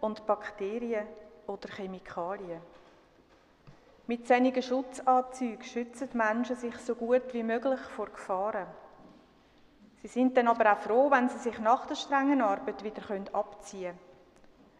und 0.00 0.26
Bakterien 0.26 1.06
oder 1.46 1.68
Chemikalien. 1.68 2.60
Mit 4.06 4.26
solchen 4.28 4.62
Schutzanzügen 4.62 5.64
schützen 5.64 6.10
die 6.12 6.16
Menschen 6.16 6.56
sich 6.56 6.76
so 6.78 6.94
gut 6.94 7.32
wie 7.32 7.42
möglich 7.42 7.80
vor 7.80 8.06
Gefahren. 8.06 8.66
Sie 10.02 10.08
sind 10.08 10.36
dann 10.36 10.48
aber 10.48 10.72
auch 10.72 10.78
froh, 10.78 11.10
wenn 11.10 11.28
sie 11.28 11.38
sich 11.38 11.58
nach 11.58 11.86
der 11.86 11.96
strengen 11.96 12.42
Arbeit 12.42 12.84
wieder 12.84 13.02
abziehen 13.32 13.96
können. 13.96 14.05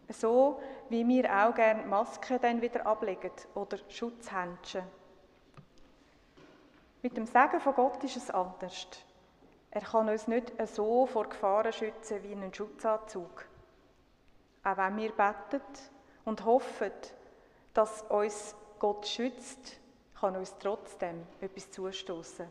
So 0.09 0.61
wie 0.89 1.07
wir 1.07 1.31
auch 1.31 1.55
gerne 1.55 1.85
Masken 1.85 2.39
dann 2.41 2.63
wieder 2.63 2.87
ablegen 2.87 3.33
oder 3.55 3.79
Schutzhändchen. 3.89 4.85
Mit 7.03 7.17
dem 7.17 7.27
Segen 7.27 7.61
von 7.61 7.75
Gott 7.75 8.03
ist 8.05 8.17
es 8.17 8.31
anders. 8.31 8.87
Er 9.71 9.81
kann 9.83 10.09
uns 10.09 10.27
nicht 10.27 10.53
so 10.69 11.07
vor 11.07 11.29
Gefahren 11.29 11.73
schützen 11.73 12.23
wie 12.23 12.33
einen 12.33 12.55
Schutzanzug. 12.55 13.47
Auch 14.65 14.77
wenn 14.77 14.97
wir 14.97 15.13
beten 15.13 15.63
und 16.25 16.45
hoffen, 16.45 16.93
dass 17.75 18.03
uns 18.03 18.55
Gott 18.79 19.07
schützt, 19.07 19.79
kann 20.19 20.37
uns 20.37 20.57
trotzdem 20.59 21.27
etwas 21.41 21.71
zustoßen. 21.71 22.47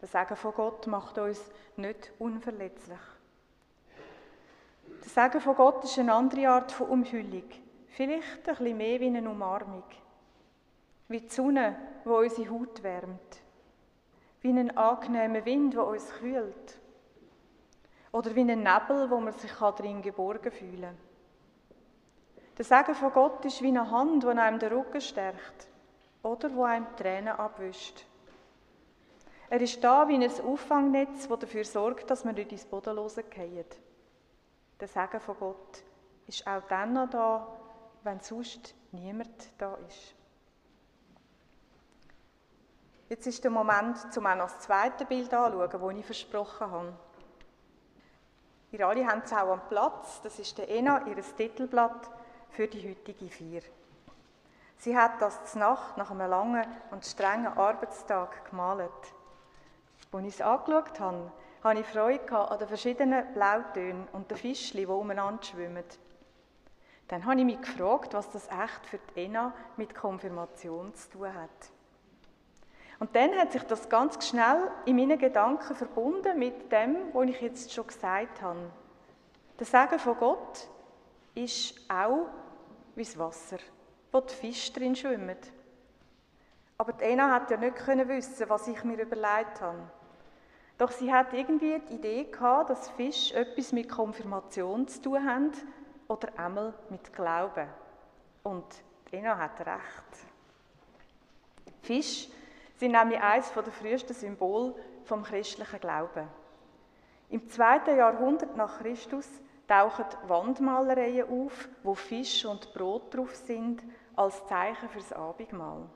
Der 0.00 0.08
Segen 0.08 0.36
von 0.36 0.54
Gott 0.54 0.86
macht 0.86 1.18
uns 1.18 1.40
nicht 1.76 2.12
unverletzlich. 2.18 2.98
Der 5.02 5.08
Segen 5.08 5.40
von 5.40 5.54
Gott 5.54 5.84
ist 5.84 5.98
eine 5.98 6.12
andere 6.12 6.48
Art 6.48 6.72
von 6.72 6.88
Umhüllung. 6.88 7.44
Vielleicht 7.88 8.48
ein 8.48 8.56
bisschen 8.56 8.76
mehr 8.76 9.00
wie 9.00 9.06
eine 9.06 9.28
Umarmung. 9.28 9.84
Wie 11.08 11.20
die 11.20 11.28
Sonne, 11.28 11.76
die 12.04 12.08
unsere 12.08 12.50
Haut 12.50 12.82
wärmt. 12.82 13.40
Wie 14.40 14.50
ein 14.50 14.76
angenehmer 14.76 15.44
Wind, 15.44 15.74
der 15.74 15.86
uns 15.86 16.12
kühlt. 16.12 16.78
Oder 18.12 18.34
wie 18.34 18.40
ein 18.40 18.62
Nebel, 18.62 19.10
wo 19.10 19.18
man 19.18 19.32
sich 19.32 19.52
darin 19.52 20.02
geborgen 20.02 20.50
fühlen 20.50 20.82
kann. 20.82 20.96
Der 22.58 22.64
Segen 22.64 22.94
von 22.94 23.12
Gott 23.12 23.44
ist 23.44 23.62
wie 23.62 23.68
eine 23.68 23.90
Hand, 23.90 24.22
die 24.22 24.28
einem 24.28 24.58
den 24.58 24.72
Rücken 24.72 25.00
stärkt. 25.00 25.68
Oder 26.22 26.54
wo 26.54 26.64
einem 26.64 26.86
Tränen 26.96 27.28
abwischt. 27.28 28.04
Er 29.48 29.60
ist 29.60 29.82
da 29.84 30.08
wie 30.08 30.14
ein 30.14 30.30
Auffangnetz, 30.44 31.28
das 31.28 31.38
dafür 31.38 31.64
sorgt, 31.64 32.10
dass 32.10 32.24
man 32.24 32.34
nicht 32.34 32.50
ins 32.50 32.64
Bodenlose 32.64 33.22
fallen. 33.22 33.64
Der 34.80 34.88
Segen 34.88 35.20
von 35.20 35.36
Gott 35.38 35.82
ist 36.26 36.46
auch 36.46 36.62
dann 36.68 36.92
noch 36.92 37.08
da, 37.08 37.46
wenn 38.02 38.20
sonst 38.20 38.74
niemand 38.92 39.50
da 39.58 39.74
ist. 39.88 40.14
Jetzt 43.08 43.26
ist 43.26 43.44
der 43.44 43.50
Moment, 43.50 43.98
um 44.16 44.26
auch 44.26 44.34
noch 44.34 44.50
das 44.50 44.60
zweite 44.60 45.04
Bild 45.04 45.32
anzuschauen, 45.32 45.70
das 45.70 45.98
ich 46.00 46.04
versprochen 46.04 46.70
habe. 46.70 46.92
Ihr 48.72 48.86
alle 48.86 49.06
haben 49.06 49.22
es 49.24 49.32
auch 49.32 49.52
am 49.52 49.68
Platz. 49.68 50.20
Das 50.22 50.38
ist 50.38 50.58
der 50.58 50.68
ENA, 50.68 51.06
ihr 51.06 51.16
Titelblatt 51.36 52.10
für 52.50 52.66
die 52.66 52.88
heutige 52.88 53.30
Feier. 53.30 53.62
Sie 54.78 54.96
hat 54.96 55.22
das 55.22 55.54
Nacht 55.54 55.96
nach 55.96 56.10
einem 56.10 56.28
langen 56.28 56.66
und 56.90 57.06
strengen 57.06 57.46
Arbeitstag 57.46 58.50
gemalt. 58.50 58.90
Als 60.12 60.26
ich 60.26 60.34
es 60.34 60.40
angeschaut 60.40 61.00
habe, 61.00 61.32
hatte 61.62 61.80
ich 61.80 61.86
Freude 61.86 62.32
an 62.32 62.58
den 62.58 62.68
verschiedenen 62.68 63.32
Blautönen 63.32 64.08
und 64.12 64.30
den 64.30 64.36
Fischchen, 64.36 64.80
die 64.80 64.86
umeinander 64.86 65.42
schwimmen. 65.42 65.84
Dann 67.08 67.24
habe 67.24 67.38
ich 67.38 67.46
mich 67.46 67.60
gefragt, 67.60 68.14
was 68.14 68.30
das 68.30 68.48
echt 68.48 68.86
für 68.86 68.98
die 68.98 69.24
Ena 69.24 69.52
mit 69.76 69.94
Konfirmation 69.94 70.94
zu 70.94 71.10
tun 71.10 71.34
hat. 71.34 71.70
Und 72.98 73.14
dann 73.14 73.34
hat 73.36 73.52
sich 73.52 73.62
das 73.64 73.88
ganz 73.88 74.26
schnell 74.26 74.70
in 74.86 74.96
meinen 74.96 75.18
Gedanken 75.18 75.74
verbunden 75.74 76.38
mit 76.38 76.72
dem, 76.72 77.12
was 77.12 77.28
ich 77.28 77.40
jetzt 77.40 77.72
schon 77.72 77.86
gesagt 77.86 78.40
habe. 78.40 78.70
Der 79.58 79.66
Segen 79.66 79.98
von 79.98 80.16
Gott 80.16 80.68
ist 81.34 81.78
auch 81.90 82.26
wie 82.94 83.04
das 83.04 83.18
Wasser, 83.18 83.58
wo 84.10 84.20
die 84.20 84.34
Fische 84.34 84.72
drin 84.72 84.96
schwimmen. 84.96 85.36
Aber 86.78 86.92
die 86.92 87.04
Ena 87.04 87.30
hat 87.30 87.50
ja 87.50 87.56
nicht 87.56 87.86
wissen, 87.86 88.48
was 88.48 88.68
ich 88.68 88.82
mir 88.84 89.00
überlegt 89.00 89.60
habe. 89.60 89.90
Doch 90.78 90.90
sie 90.90 91.12
hat 91.12 91.32
irgendwie 91.32 91.80
die 91.88 91.94
Idee 91.94 92.24
gehabt, 92.24 92.70
dass 92.70 92.90
Fisch 92.90 93.32
etwas 93.32 93.72
mit 93.72 93.88
Konfirmation 93.88 94.86
zu 94.86 95.00
tun 95.00 95.26
haben 95.26 95.52
oder 96.06 96.28
einmal 96.38 96.74
mit 96.90 97.12
Glauben. 97.12 97.68
Und 98.42 98.64
Ena 99.10 99.38
hat 99.38 99.58
recht. 99.60 100.26
Fisch 101.82 102.28
sind 102.76 102.92
nämlich 102.92 103.20
eines 103.20 103.50
der 103.52 103.64
frühesten 103.64 104.14
Symbole 104.14 104.74
vom 105.04 105.22
christlichen 105.22 105.80
Glauben. 105.80 106.28
Im 107.30 107.48
zweiten 107.48 107.96
Jahrhundert 107.96 108.56
nach 108.56 108.78
Christus 108.78 109.28
tauchen 109.66 110.04
Wandmalereien 110.26 111.28
auf, 111.28 111.68
wo 111.82 111.94
Fisch 111.94 112.44
und 112.44 112.72
Brot 112.74 113.14
drauf 113.14 113.34
sind, 113.34 113.82
als 114.14 114.46
Zeichen 114.46 114.88
fürs 114.88 115.12
Abendmahl. 115.12 115.88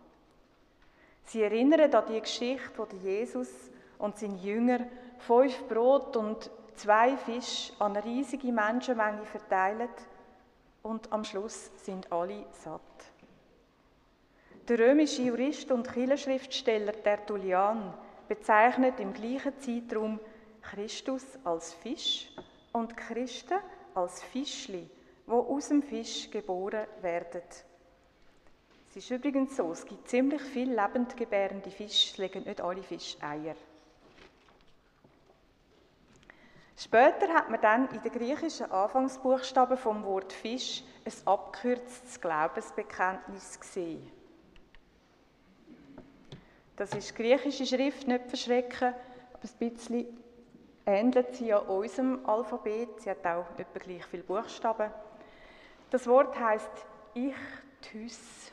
Sie 1.25 1.43
erinnern 1.43 1.95
an 1.95 2.05
die 2.09 2.21
Geschichte, 2.21 2.71
wo 2.77 2.87
Jesus 2.97 3.70
und 4.01 4.19
seine 4.19 4.37
Jünger 4.37 4.81
fünf 5.19 5.69
Brot 5.69 6.17
und 6.17 6.51
zwei 6.75 7.17
Fisch 7.17 7.73
an 7.79 7.97
eine 7.97 8.05
riesige 8.05 8.53
Menschenmenge 8.53 9.25
verteilen 9.25 9.89
und 10.83 11.13
am 11.13 11.25
Schluss 11.25 11.71
sind 11.85 12.11
alle 12.11 12.47
satt. 12.53 12.81
Der 14.69 14.79
römische 14.79 15.23
Jurist 15.23 15.71
und 15.71 15.93
Kirchenschriftsteller 15.93 16.93
Tertullian 16.93 17.93
bezeichnet 18.29 19.01
im 19.01 19.13
gleichen 19.13 19.59
Zeitraum 19.59 20.21
Christus 20.63 21.25
als 21.45 21.75
Fisch 21.75 22.31
und 22.73 22.97
Christen 22.97 23.59
als 23.95 24.23
Fischli, 24.23 24.89
wo 25.27 25.41
aus 25.41 25.69
dem 25.69 25.83
Fisch 25.83 26.31
geboren 26.31 26.87
werden. 27.03 27.43
Es 28.91 28.97
ist 28.97 29.11
übrigens 29.11 29.57
so, 29.57 29.73
es 29.73 29.85
gibt 29.85 30.09
ziemlich 30.09 30.43
viele 30.43 30.75
lebendgebärende 30.75 31.71
Fische, 31.71 32.13
es 32.13 32.19
legen 32.19 32.45
nicht 32.45 32.61
alle 32.61 32.83
Fische 32.83 33.21
Eier. 33.23 33.55
Später 36.83 37.29
hat 37.35 37.51
man 37.51 37.61
dann 37.61 37.89
in 37.91 38.01
den 38.01 38.11
griechischen 38.11 38.73
Anfangsbuchstaben 38.73 39.77
vom 39.77 40.03
Wort 40.03 40.33
Fisch 40.33 40.83
ein 41.05 41.13
abgekürztes 41.27 42.19
Glaubensbekenntnis 42.19 43.61
gesehen. 43.61 44.11
Das 46.77 46.95
ist 46.95 47.15
griechische 47.15 47.67
Schrift, 47.67 48.09
nicht 48.09 48.25
verschrecken, 48.29 48.95
aber 49.35 49.43
ein 49.43 49.71
bisschen 49.71 50.07
ähnelt 50.87 51.37
sie 51.37 51.53
an 51.53 51.67
unserem 51.67 52.25
Alphabet. 52.25 53.03
Sie 53.03 53.11
hat 53.11 53.27
auch 53.27 53.45
etwa 53.59 53.79
gleich 53.79 54.07
viele 54.07 54.23
Buchstaben. 54.23 54.91
Das 55.91 56.07
Wort 56.07 56.39
heißt 56.41 56.71
Ich 57.13 57.35
Thys. 57.83 58.53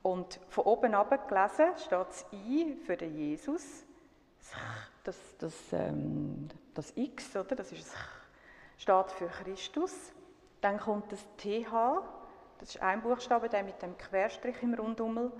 Und 0.00 0.40
von 0.48 0.64
oben 0.64 0.94
ab 0.94 1.28
gelesen 1.28 1.76
steht 1.76 2.08
das 2.08 2.24
I 2.32 2.74
für 2.86 2.96
den 2.96 3.14
Jesus 3.14 3.84
das, 4.40 4.54
das, 5.38 5.54
ähm, 5.72 6.48
das 6.74 6.92
X, 6.96 7.36
oder? 7.36 7.56
das 7.56 7.72
ist, 7.72 7.92
steht 8.76 9.10
für 9.12 9.26
Christus. 9.26 9.94
Dann 10.60 10.78
kommt 10.78 11.12
das 11.12 11.20
TH, 11.36 12.02
das 12.58 12.70
ist 12.70 12.82
ein 12.82 13.02
Buchstabe, 13.02 13.48
der 13.48 13.62
mit 13.62 13.80
dem 13.80 13.96
Querstrich 13.96 14.62
im 14.62 14.74
Rundummel, 14.74 15.30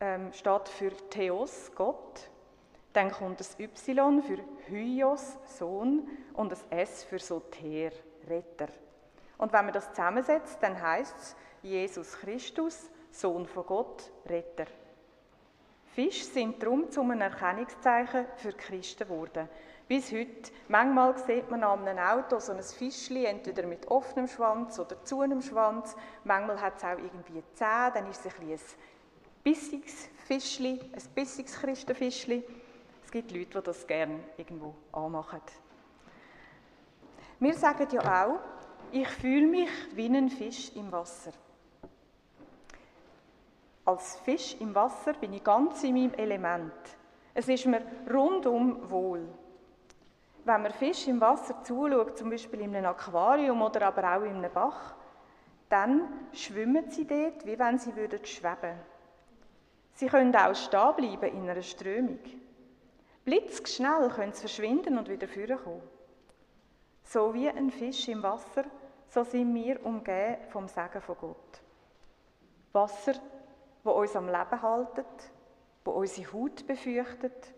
ähm, 0.00 0.32
steht 0.32 0.68
für 0.68 0.90
Theos, 1.10 1.70
Gott. 1.74 2.28
Dann 2.92 3.10
kommt 3.10 3.40
das 3.40 3.58
Y 3.58 4.22
für 4.22 4.38
Hyos, 4.66 5.38
Sohn, 5.46 6.08
und 6.34 6.52
das 6.52 6.64
S 6.70 7.04
für 7.04 7.18
Soter, 7.18 7.92
Retter. 8.28 8.68
Und 9.38 9.52
wenn 9.52 9.64
man 9.64 9.74
das 9.74 9.90
zusammensetzt, 9.90 10.62
dann 10.62 10.80
heißt 10.80 11.16
es 11.18 11.36
Jesus 11.62 12.12
Christus, 12.18 12.90
Sohn 13.10 13.46
von 13.46 13.66
Gott, 13.66 14.10
Retter. 14.26 14.66
Fische 15.94 16.24
sind 16.24 16.62
darum 16.62 16.90
zu 16.90 17.02
einem 17.02 17.20
Erkennungszeichen 17.20 18.24
für 18.36 18.52
Christen 18.52 19.06
geworden. 19.06 19.46
Bis 19.86 20.10
heute, 20.10 20.50
manchmal 20.68 21.18
sieht 21.18 21.50
man 21.50 21.62
an 21.62 21.86
einem 21.86 21.98
Auto 21.98 22.38
so 22.38 22.52
ein 22.52 22.62
Fischli, 22.62 23.26
entweder 23.26 23.66
mit 23.66 23.86
offenem 23.88 24.26
Schwanz 24.26 24.78
oder 24.78 25.04
zu 25.04 25.20
einem 25.20 25.42
Schwanz. 25.42 25.94
Manchmal 26.24 26.62
hat 26.62 26.78
es 26.78 26.84
auch 26.84 26.96
irgendwie 26.96 27.42
Zähne, 27.52 27.90
dann 27.92 28.10
ist 28.10 28.24
es 28.24 28.32
ein, 28.40 28.50
ein 28.50 28.58
bissiges 29.44 30.08
Fischli, 30.26 30.80
ein 30.80 31.02
bissiges 31.14 31.60
Christenfischli. 31.60 32.42
Es 33.04 33.10
gibt 33.10 33.30
Leute, 33.30 33.60
die 33.60 33.64
das 33.64 33.86
gerne 33.86 34.20
irgendwo 34.38 34.74
anmachen. 34.92 35.42
Wir 37.38 37.52
sagen 37.52 37.86
ja 37.92 38.24
auch, 38.24 38.38
ich 38.92 39.08
fühle 39.08 39.46
mich 39.46 39.70
wie 39.94 40.06
ein 40.06 40.30
Fisch 40.30 40.74
im 40.74 40.90
Wasser. 40.90 41.32
Als 43.84 44.20
Fisch 44.20 44.56
im 44.60 44.74
Wasser 44.74 45.12
bin 45.14 45.32
ich 45.32 45.42
ganz 45.42 45.82
in 45.82 45.94
meinem 45.94 46.14
Element. 46.14 46.72
Es 47.34 47.48
ist 47.48 47.66
mir 47.66 47.82
rundum 48.12 48.90
wohl. 48.90 49.26
Wenn 50.44 50.62
man 50.62 50.72
Fisch 50.72 51.08
im 51.08 51.20
Wasser 51.20 51.62
zuschaut, 51.64 52.16
zum 52.16 52.30
Beispiel 52.30 52.60
in 52.60 52.76
einem 52.76 52.86
Aquarium 52.86 53.62
oder 53.62 53.86
aber 53.86 54.16
auch 54.16 54.22
in 54.22 54.36
einem 54.36 54.52
Bach, 54.52 54.94
dann 55.68 56.28
schwimmen 56.32 56.90
sie 56.90 57.06
dort, 57.06 57.46
wie 57.46 57.58
wenn 57.58 57.78
sie 57.78 57.96
würden 57.96 58.24
schweben. 58.24 58.78
Sie 59.94 60.06
können 60.06 60.34
auch 60.34 60.54
stehen 60.54 60.94
bleiben 60.96 61.36
in 61.36 61.48
einer 61.48 61.62
Strömung. 61.62 62.20
Blitzschnell 63.24 64.08
können 64.10 64.32
sie 64.32 64.40
verschwinden 64.40 64.98
und 64.98 65.08
wieder 65.08 65.28
vorkommen. 65.28 65.82
So 67.04 67.34
wie 67.34 67.48
ein 67.48 67.70
Fisch 67.70 68.08
im 68.08 68.22
Wasser, 68.22 68.64
so 69.08 69.24
sind 69.24 69.54
wir 69.54 69.84
umgeben 69.84 70.36
vom 70.50 70.68
Segen 70.68 71.00
von 71.00 71.16
Gott. 71.20 71.60
Wasser, 72.72 73.14
wo 73.82 73.92
uns 73.92 74.14
am 74.16 74.26
Leben 74.26 74.62
haltet, 74.62 75.32
wo 75.84 75.92
unsere 75.92 76.32
Haut 76.32 76.66
befürchtet 76.66 77.54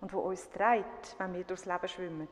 und 0.00 0.12
wo 0.12 0.20
uns 0.20 0.48
trägt, 0.50 1.18
wenn 1.18 1.34
wir 1.34 1.44
durchs 1.44 1.66
Leben 1.66 1.88
schwimmen. 1.88 2.28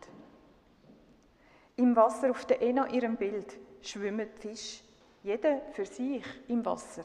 Im 1.76 1.94
Wasser 1.94 2.30
auf 2.30 2.44
der 2.46 2.62
Ena 2.62 2.88
ihrem 2.88 3.16
Bild 3.16 3.58
schwimmen 3.82 4.28
Fische, 4.36 4.82
jeder 5.22 5.60
für 5.72 5.84
sich 5.84 6.24
im 6.48 6.64
Wasser. 6.64 7.04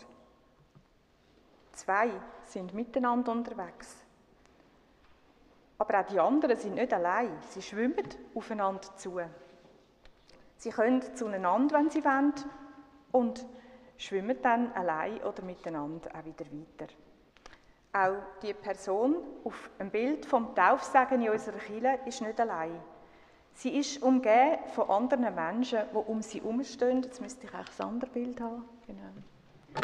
Zwei 1.74 2.12
sind 2.46 2.74
miteinander 2.74 3.32
unterwegs. 3.32 3.98
Aber 5.78 6.00
auch 6.00 6.06
die 6.06 6.20
anderen 6.20 6.56
sind 6.58 6.76
nicht 6.76 6.94
allein. 6.94 7.36
Sie 7.50 7.62
schwimmen 7.62 8.08
aufeinander 8.36 8.96
zu. 8.98 9.20
Sie 10.58 10.70
können 10.70 11.02
zueinander, 11.16 11.76
wenn 11.76 11.90
sie 11.90 12.06
wollen, 12.06 12.34
und 13.12 13.46
schwimmen 14.02 14.38
dann 14.42 14.72
allein 14.74 15.22
oder 15.24 15.44
miteinander 15.44 16.10
auch 16.10 16.26
wieder 16.26 16.46
weiter. 16.46 16.92
Auch 17.94 18.40
die 18.42 18.54
Person 18.54 19.18
auf 19.44 19.70
dem 19.80 19.90
Bild 19.90 20.26
vom 20.26 20.56
Taufsegen 20.56 21.22
in 21.22 21.30
unserer 21.30 21.58
Kirche 21.58 22.00
ist 22.06 22.22
nicht 22.22 22.40
allein. 22.40 22.80
Sie 23.54 23.78
ist 23.78 24.02
umgeben 24.02 24.60
von 24.74 24.90
anderen 24.90 25.36
Menschen, 25.36 25.82
die 25.92 25.96
um 25.96 26.22
sie 26.22 26.40
herumstehen. 26.40 27.04
Jetzt 27.04 27.22
müsste 27.22 27.46
ich 27.46 27.54
eigentlich 27.54 27.80
ein 27.80 27.88
anderes 27.88 28.14
Bild 28.14 28.42
haben. 28.42 28.66
Genau. 28.88 29.84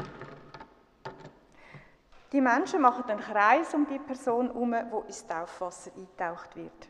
Die 2.32 2.42
Menschen 2.42 2.82
machen 2.82 3.10
einen 3.10 3.20
Kreis 3.20 3.74
um 3.74 3.86
die 3.88 4.00
Person 4.00 4.48
herum, 4.48 4.72
die 4.74 5.08
ins 5.08 5.28
Taufwasser 5.28 5.92
eingetaucht 5.96 6.56
wird. 6.56 6.90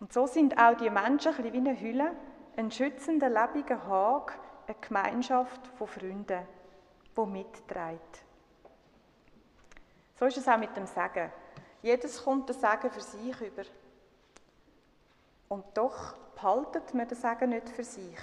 Und 0.00 0.12
so 0.12 0.26
sind 0.26 0.58
auch 0.58 0.76
die 0.76 0.90
Menschen 0.90 1.32
ein 1.32 1.44
wie 1.44 1.56
eine 1.56 1.80
Hülle, 1.80 2.10
ein 2.56 2.70
schützender, 2.70 3.28
lebendiger 3.28 3.86
Hag, 3.86 4.38
eine 4.66 4.76
Gemeinschaft 4.80 5.66
von 5.78 5.86
Freunden, 5.86 6.46
die 7.16 7.26
mitträgt. 7.26 8.24
So 10.18 10.26
ist 10.26 10.36
es 10.36 10.48
auch 10.48 10.58
mit 10.58 10.76
dem 10.76 10.86
Sagen. 10.86 11.30
Jedes 11.82 12.22
kommt 12.22 12.48
das 12.48 12.60
Sagen 12.60 12.90
für 12.90 13.00
sich 13.00 13.40
über. 13.40 13.64
Und 15.48 15.64
doch 15.74 16.14
behaltet 16.34 16.94
man 16.94 17.08
das 17.08 17.20
Sagen 17.20 17.50
nicht 17.50 17.68
für 17.68 17.84
sich. 17.84 18.18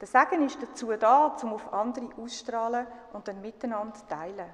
Der 0.00 0.06
Segen 0.06 0.44
ist 0.44 0.62
dazu 0.62 0.92
da, 0.96 1.26
um 1.26 1.52
auf 1.54 1.72
andere 1.72 2.08
ausstrahlen 2.16 2.86
und 3.12 3.26
dann 3.26 3.40
miteinander 3.40 3.98
teilen. 4.08 4.50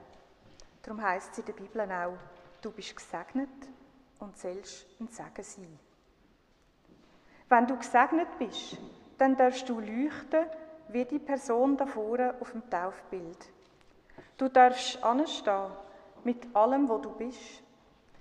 Darum 0.82 1.02
heißt 1.02 1.32
es 1.32 1.38
in 1.38 1.44
der 1.44 1.52
Bibel 1.52 1.80
auch, 1.80 2.16
du 2.62 2.70
bist 2.70 2.96
gesegnet 2.96 3.50
und 4.20 4.38
sollst 4.38 4.86
ein 5.00 5.08
Segen 5.08 5.42
sein. 5.42 5.78
Wenn 7.48 7.66
du 7.66 7.76
gesegnet 7.76 8.28
bist, 8.38 8.78
dann 9.18 9.36
darfst 9.36 9.68
du 9.68 9.80
leuchten 9.80 10.46
wie 10.88 11.04
die 11.04 11.18
Person 11.18 11.76
da 11.76 11.86
vorne 11.86 12.34
auf 12.40 12.52
dem 12.52 12.68
Taufbild. 12.68 13.38
Du 14.36 14.48
darfst 14.48 15.02
anstehen 15.02 15.70
mit 16.24 16.54
allem, 16.54 16.88
wo 16.88 16.98
du 16.98 17.10
bist, 17.10 17.62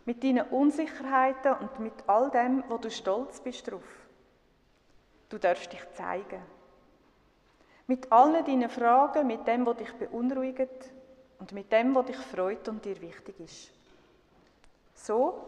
mit 0.06 0.24
deinen 0.24 0.48
Unsicherheiten 0.48 1.54
und 1.54 1.80
mit 1.80 1.94
all 2.08 2.30
dem, 2.30 2.64
wo 2.68 2.78
du 2.78 2.90
stolz 2.90 3.40
bist 3.40 3.70
drauf. 3.70 4.08
Du 5.30 5.38
darfst 5.38 5.72
dich 5.72 5.84
zeigen. 5.94 6.42
Mit 7.88 8.12
allen 8.12 8.46
deinen 8.46 8.70
Fragen, 8.70 9.28
mit 9.28 9.48
dem, 9.48 9.66
was 9.66 9.78
dich 9.78 9.94
beunruhigt 9.94 10.92
und 11.40 11.52
mit 11.52 11.72
dem, 11.72 11.96
was 11.96 12.06
dich 12.06 12.18
freut 12.18 12.68
und 12.70 12.84
dir 12.86 13.00
wichtig 13.02 13.40
ist. 13.40 13.72
So 14.94 15.44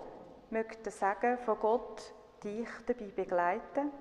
möchte 0.50 0.84
der 0.84 0.92
Segen 0.92 1.38
von 1.38 1.60
Gott 1.60 2.14
dich 2.44 2.68
dabei 2.86 3.06
begleiten 3.06 3.92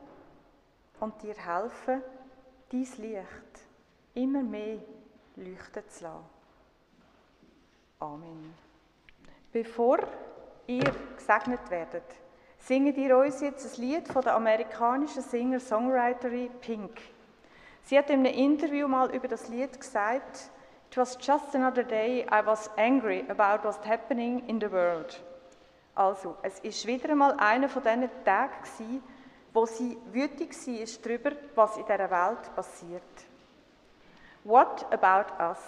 und 1.04 1.22
dir 1.22 1.34
helfen, 1.34 2.02
dein 2.70 2.80
Licht 2.80 3.66
immer 4.14 4.42
mehr 4.42 4.78
leuchten 5.36 5.88
zu 5.88 6.04
lassen. 6.04 6.24
Amen. 8.00 8.54
Bevor 9.52 9.98
ihr 10.66 10.90
gesegnet 11.16 11.70
werdet, 11.70 12.04
singet 12.58 12.96
ihr 12.96 13.16
uns 13.16 13.40
jetzt 13.40 13.78
ein 13.78 13.82
Lied 13.82 14.08
von 14.08 14.22
der 14.22 14.34
amerikanischen 14.34 15.22
Singer-Songwriterin 15.22 16.50
Pink. 16.60 16.98
Sie 17.82 17.98
hat 17.98 18.08
in 18.08 18.20
einem 18.20 18.34
Interview 18.34 18.88
mal 18.88 19.14
über 19.14 19.28
das 19.28 19.48
Lied 19.48 19.78
gesagt, 19.78 20.50
It 20.90 20.96
was 20.96 21.18
just 21.20 21.56
another 21.56 21.82
day 21.82 22.24
I 22.30 22.40
was 22.46 22.70
angry 22.76 23.24
about 23.28 23.64
what's 23.64 23.84
happening 23.84 24.48
in 24.48 24.60
the 24.60 24.70
world. 24.70 25.20
Also, 25.96 26.36
es 26.42 26.60
ist 26.60 26.86
wieder 26.86 27.10
einmal 27.10 27.32
einer 27.38 27.68
von 27.68 27.82
diesen 27.82 28.08
Tagen 28.24 28.52
gewesen, 28.62 29.02
wo 29.54 29.64
sie 29.64 29.96
wütig 30.12 30.54
war 30.54 30.86
darüber, 31.02 31.32
was 31.54 31.76
in 31.78 31.84
dieser 31.84 32.10
Welt 32.10 32.54
passiert. 32.54 33.02
What 34.44 34.84
about 34.92 35.32
us? 35.42 35.58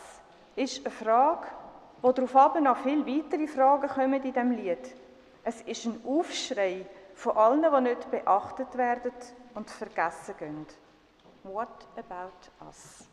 ist 0.57 0.85
eine 0.85 0.95
Frage, 0.95 1.47
wo 2.03 2.13
darauf 2.13 2.61
noch 2.61 2.79
viele 2.79 3.07
weitere 3.07 3.47
Fragen 3.47 3.89
kommen 3.89 4.15
in 4.15 4.33
diesem 4.33 4.51
Lied. 4.53 4.95
Es 5.45 5.61
ist 5.63 5.85
ein 5.85 6.01
Aufschrei 6.05 6.87
von 7.15 7.37
allen, 7.37 7.63
die 7.63 7.81
nicht 7.91 8.11
beachtet 8.11 8.77
werden 8.77 9.13
und 9.55 9.71
vergessen 9.71 10.35
gehen. 10.39 10.67
What 11.45 11.87
about 11.97 12.33
us? 12.67 13.07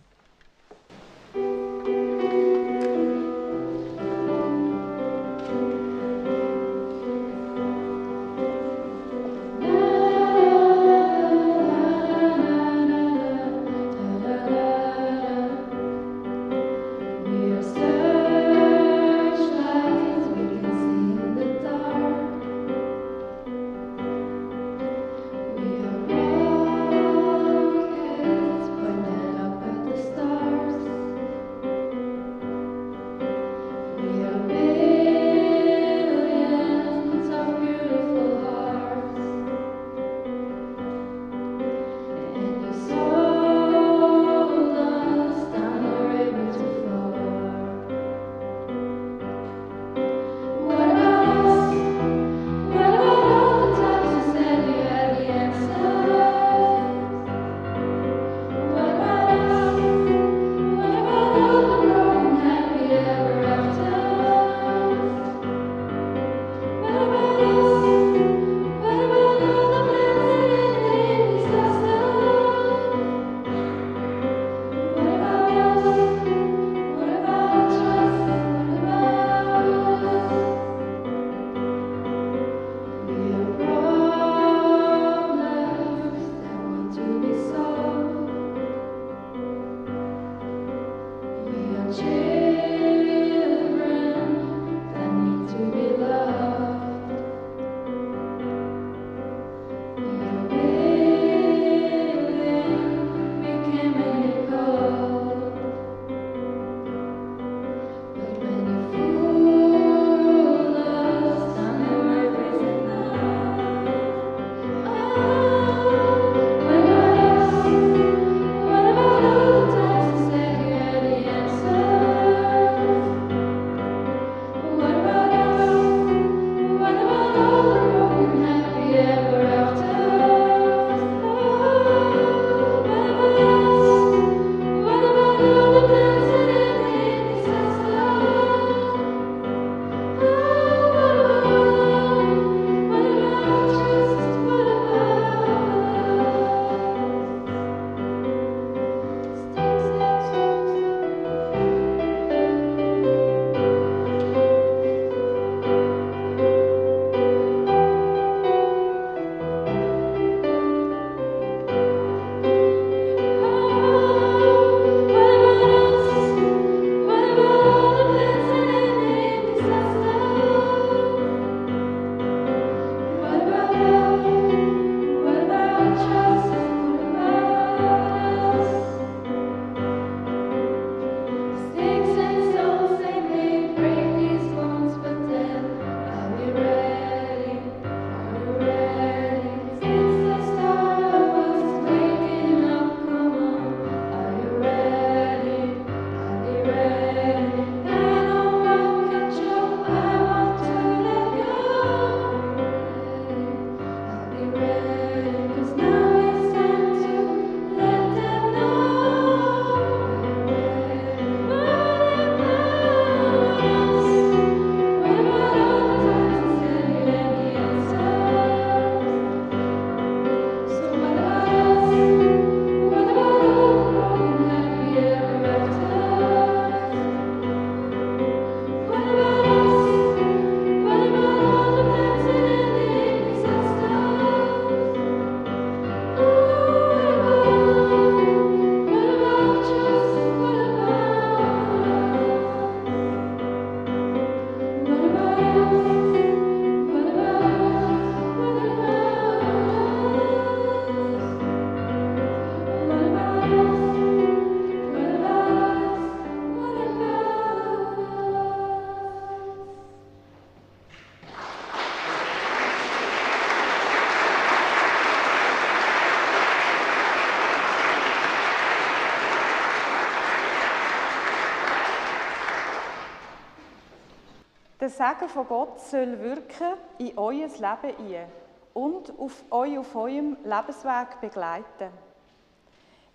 Der 274.99 275.15
Segen 275.15 275.29
von 275.29 275.47
Gott 275.47 275.81
soll 275.81 276.19
wirken 276.19 276.73
in 276.99 277.17
euer 277.17 277.47
Leben 277.47 278.15
ein 278.15 278.27
und 278.75 279.17
auf 279.17 279.43
euch 279.49 279.77
auf 279.79 279.95
eurem 279.95 280.37
Lebensweg 280.43 281.19
begleiten. 281.19 281.89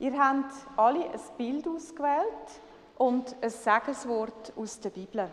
Ihr 0.01 0.18
habt 0.18 0.53
alle 0.76 1.05
ein 1.05 1.20
Bild 1.37 1.68
ausgewählt 1.68 2.61
und 2.97 3.37
ein 3.41 3.51
Segenswort 3.51 4.53
aus 4.57 4.81
der 4.81 4.91
Bibel. 4.91 5.31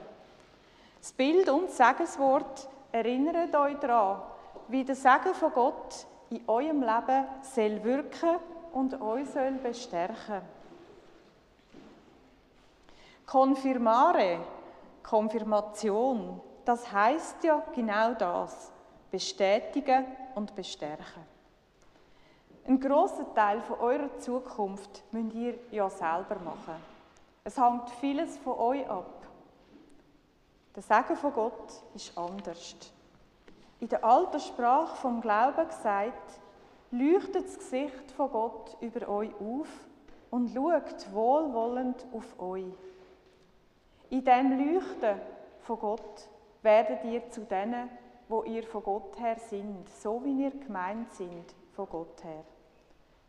Das 1.00 1.14
Bild 1.14 1.50
und 1.50 1.70
das 1.70 1.78
Segenswort 1.78 2.70
erinnert 2.92 3.56
euch 3.56 3.78
daran, 3.78 4.22
wie 4.68 4.84
der 4.84 4.96
Segen 4.96 5.34
von 5.34 5.52
Gott 5.52 6.06
in 6.30 6.42
eurem 6.48 6.82
Leben 6.82 7.26
soll 7.42 7.84
wirken 7.84 8.36
und 8.74 9.02
euch 9.02 9.30
soll 9.30 9.54
bestärken. 9.54 10.42
Konfirmare, 13.26 14.40
Konfirmation, 15.06 16.42
das 16.66 16.92
heißt 16.92 17.44
ja 17.44 17.64
genau 17.74 18.14
das: 18.14 18.72
bestätigen 19.12 20.06
und 20.34 20.56
bestärken. 20.56 21.24
Ein 22.68 22.80
großer 22.80 23.32
Teil 23.36 23.62
von 23.62 23.80
eurer 23.80 24.18
Zukunft 24.18 25.04
müsst 25.12 25.36
ihr 25.36 25.60
ja 25.70 25.88
selber 25.90 26.40
machen. 26.40 26.76
Es 27.44 27.60
hängt 27.60 27.90
vieles 28.02 28.38
von 28.38 28.58
euch 28.58 28.90
ab. 28.90 29.28
Der 30.76 30.82
Segen 30.82 31.16
von 31.16 31.32
Gott 31.32 31.84
ist 31.94 32.18
anders. 32.18 32.76
In 33.80 33.88
der 33.88 34.04
alten 34.04 34.40
Sprache 34.40 34.96
vom 34.96 35.22
Glauben 35.22 35.68
gesagt, 35.68 36.40
leuchtet 36.90 37.46
das 37.46 37.60
Gesicht 37.60 38.12
von 38.18 38.32
Gott 38.32 38.76
über 38.82 39.08
euch 39.08 39.30
auf 39.36 39.68
und 40.32 40.50
schaut 40.50 41.14
wohlwollend 41.14 42.04
auf 42.12 42.40
euch. 42.40 42.66
In 44.10 44.24
dem 44.24 44.74
Leuchten 44.74 45.20
von 45.62 45.80
Gott 45.80 46.30
werdet 46.62 47.04
ihr 47.06 47.30
zu 47.30 47.42
denen, 47.42 47.90
wo 48.28 48.44
ihr 48.44 48.64
von 48.64 48.84
Gott 48.84 49.20
her 49.20 49.38
sind, 49.38 49.88
so 49.90 50.24
wie 50.24 50.44
ihr 50.44 50.52
gemeint 50.52 51.14
sind 51.14 51.56
von 51.74 51.88
Gott 51.90 52.24
her. 52.24 52.44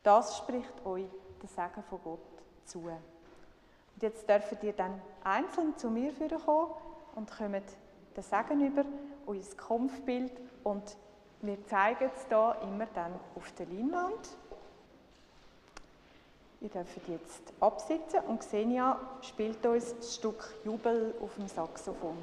Das 0.03 0.39
spricht 0.39 0.85
euch 0.85 1.09
der 1.43 1.49
Segen 1.49 1.83
von 1.89 2.01
Gott 2.03 2.21
zu. 2.65 2.81
Und 2.81 4.03
jetzt 4.03 4.29
dürft 4.29 4.63
ihr 4.63 4.73
dann 4.73 5.01
einzeln 5.25 5.77
zu 5.77 5.91
mir 5.91 6.13
kommen 6.45 6.71
und 7.15 7.31
kommt 7.31 7.77
den 8.17 8.23
Segen 8.23 8.67
über, 8.67 8.85
unser 9.27 9.57
Kampfbild 9.57 10.33
und 10.63 10.97
wir 11.43 11.65
zeigen 11.67 12.11
es 12.15 12.27
hier 12.29 12.57
immer 12.63 12.87
dann 12.95 13.13
auf 13.35 13.53
der 13.53 13.67
Leinwand. 13.67 14.37
Ihr 16.67 16.83
dürft 16.83 17.09
jetzt 17.09 17.53
absitzen 17.61 18.19
und 18.27 18.41
Xenia 18.41 18.99
spielt 19.23 19.65
uns 19.65 19.95
das 19.99 20.17
Stück 20.17 20.53
Jubel 20.65 21.15
auf 21.23 21.33
dem 21.37 21.47
Saxophon. 21.47 22.17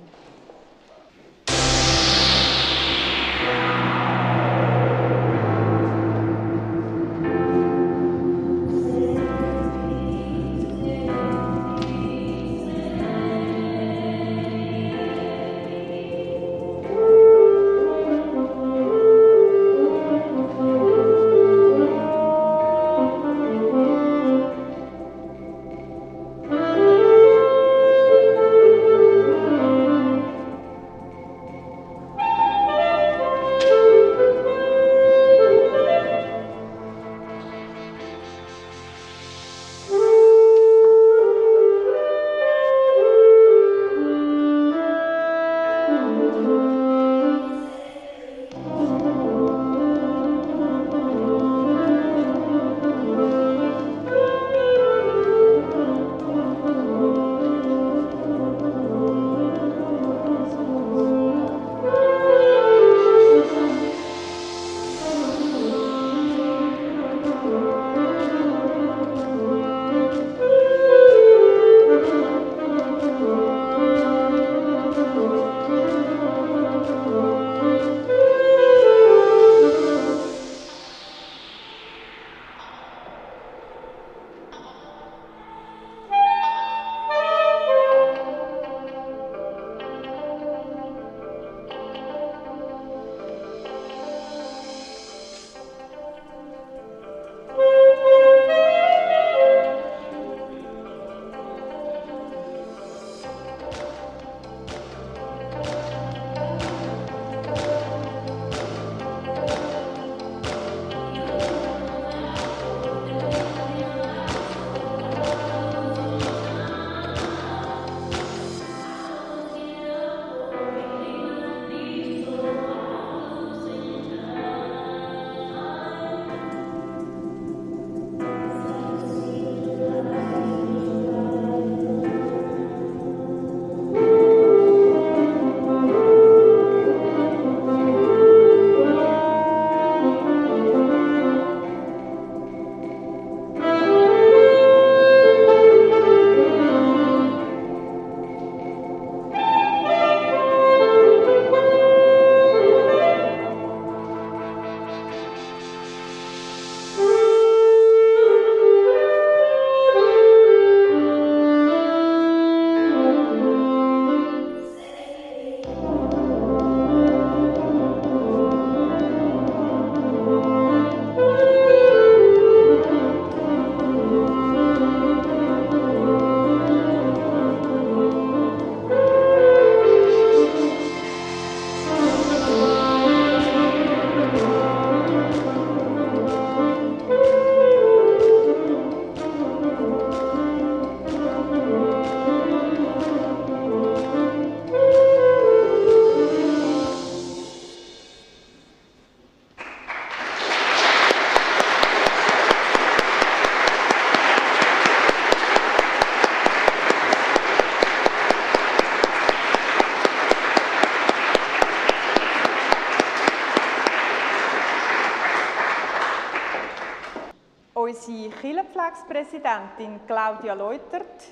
Kirchenpflegspräsidentin 218.44 220.02
Claudia 220.06 220.54
Leutert 220.54 221.24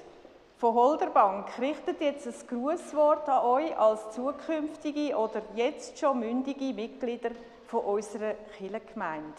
von 0.55 0.74
Holderbank 0.74 1.59
richtet 1.59 1.99
jetzt 1.99 2.26
ein 2.26 2.47
Grußwort 2.47 3.28
an 3.28 3.43
euch 3.43 3.78
als 3.78 4.12
zukünftige 4.16 5.18
oder 5.18 5.41
jetzt 5.53 5.99
schon 5.99 6.22
mündige 6.22 6.74
Mitglieder 6.74 7.32
von 7.68 7.82
unserer 7.82 8.36
Kirchengemeinde. 8.57 9.34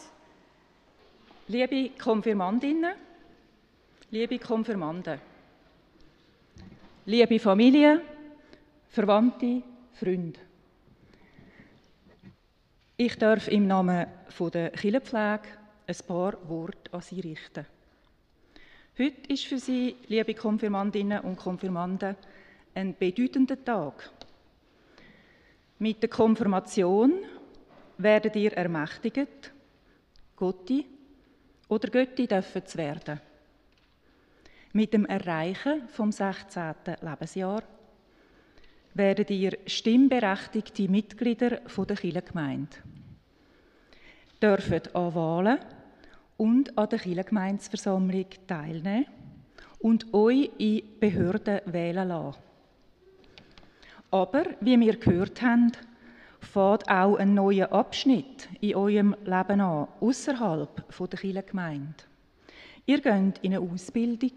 Liebe 1.49 1.99
Konfirmandinnen, 1.99 2.93
liebe 4.11 4.39
Konfirmanden, 4.39 5.19
liebe 7.07 7.39
Familie, 7.39 8.03
Verwandte, 8.91 9.63
Freunde. 9.95 10.41
Ich 12.99 13.17
darf 13.19 13.49
im 13.49 13.67
Namen 13.67 14.07
der 14.53 14.71
Kirchenpflege 14.73 15.62
ein 15.87 15.97
paar 16.07 16.37
Worte 16.49 16.93
an 16.93 17.01
Sie 17.01 17.21
richten. 17.21 17.67
Heute 18.99 19.33
ist 19.33 19.47
für 19.47 19.59
Sie, 19.59 19.97
liebe 20.09 20.35
Konfirmandinnen 20.35 21.21
und 21.21 21.37
Konfirmanden, 21.37 22.17
ein 22.75 22.95
bedeutender 22.95 23.63
Tag. 23.65 24.11
Mit 25.79 26.03
der 26.03 26.11
Konfirmation 26.11 27.15
werdet 27.99 28.37
ihr 28.37 28.53
ermächtigt, 28.53 29.53
Gotti 30.37 30.87
oder 31.69 31.89
Götti 31.89 32.27
dürfen 32.27 32.67
zu 32.67 32.79
werden. 32.79 33.21
Mit 34.75 34.93
dem 34.95 35.07
Erreichen 35.07 35.89
vom 35.89 36.13
16. 36.13 36.75
Lebensjahr 37.01 37.63
werdet 38.95 39.31
ihr 39.31 39.59
stimmberechtigte 39.67 40.89
Mitglieder 40.89 41.61
der 41.61 41.97
Kirchengemeinde. 41.97 42.77
Dürfen 44.43 44.83
an 44.95 45.15
Wahlen 45.15 45.59
und 46.37 46.77
an 46.77 46.89
der 46.89 46.99
Kirchengemeindeversammlung 46.99 48.27
teilnehmen 48.49 49.07
und 49.79 50.13
euch 50.13 50.51
in 50.59 50.83
Behörden 50.99 51.61
wählen 51.67 52.09
lassen. 52.09 52.41
Aber, 54.11 54.45
wie 54.61 54.81
wir 54.81 54.97
gehört 54.97 55.41
haben, 55.43 55.71
fährt 56.41 56.91
auch 56.91 57.17
ein 57.17 57.35
neuer 57.35 57.71
Abschnitt 57.73 58.49
in 58.61 58.75
eurem 58.75 59.15
Leben 59.25 59.61
an, 59.61 59.87
außerhalb 60.01 60.99
der 60.99 61.19
Kirchengemeinde. 61.21 62.05
Ihr 62.85 63.01
geht 63.01 63.39
in 63.43 63.55
eine 63.55 63.61
Ausbildung 63.61 64.33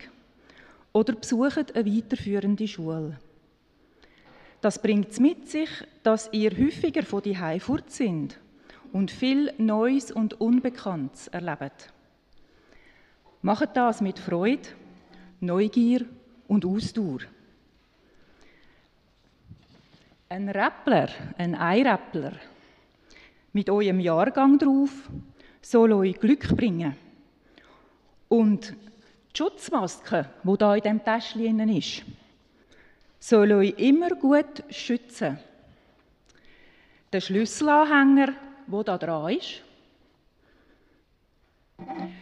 oder 0.93 1.13
besucht 1.13 1.75
eine 1.75 1.85
weiterführende 1.85 2.67
Schule. 2.67 3.17
Das 4.61 4.79
bringt 4.79 5.09
es 5.09 5.19
mit 5.19 5.49
sich, 5.49 5.69
dass 6.03 6.29
ihr 6.31 6.51
häufiger 6.51 7.01
von 7.01 7.23
die 7.23 7.59
fort 7.59 7.89
sind 7.89 8.39
und 8.95 9.11
viel 9.11 9.53
Neues 9.57 10.09
und 10.09 10.39
Unbekanntes 10.39 11.27
erlebt. 11.27 11.91
Macht 13.41 13.75
das 13.75 13.99
mit 13.99 14.17
Freude, 14.17 14.69
Neugier 15.41 16.05
und 16.47 16.63
Ausdauer. 16.63 17.19
Ein 20.29 20.47
Rappler, 20.47 21.09
ein 21.37 21.55
Eirappler 21.55 22.31
mit 23.51 23.69
eurem 23.69 23.99
Jahrgang 23.99 24.57
drauf 24.57 25.09
soll 25.61 25.91
euch 25.91 26.17
Glück 26.17 26.55
bringen. 26.55 26.95
Und 28.29 28.69
die 28.71 29.37
Schutzmaske, 29.37 30.29
die 30.41 30.57
da 30.57 30.73
in 30.73 30.83
dem 30.83 31.03
Täschchen 31.03 31.67
ist, 31.67 32.03
soll 33.19 33.51
euch 33.51 33.73
immer 33.77 34.11
gut 34.11 34.63
schützen. 34.69 35.37
Der 37.11 37.19
Schlüsselanhänger, 37.19 38.35
wo 38.67 38.83
da 38.83 38.97
dran 38.97 39.33
ist, 39.33 39.61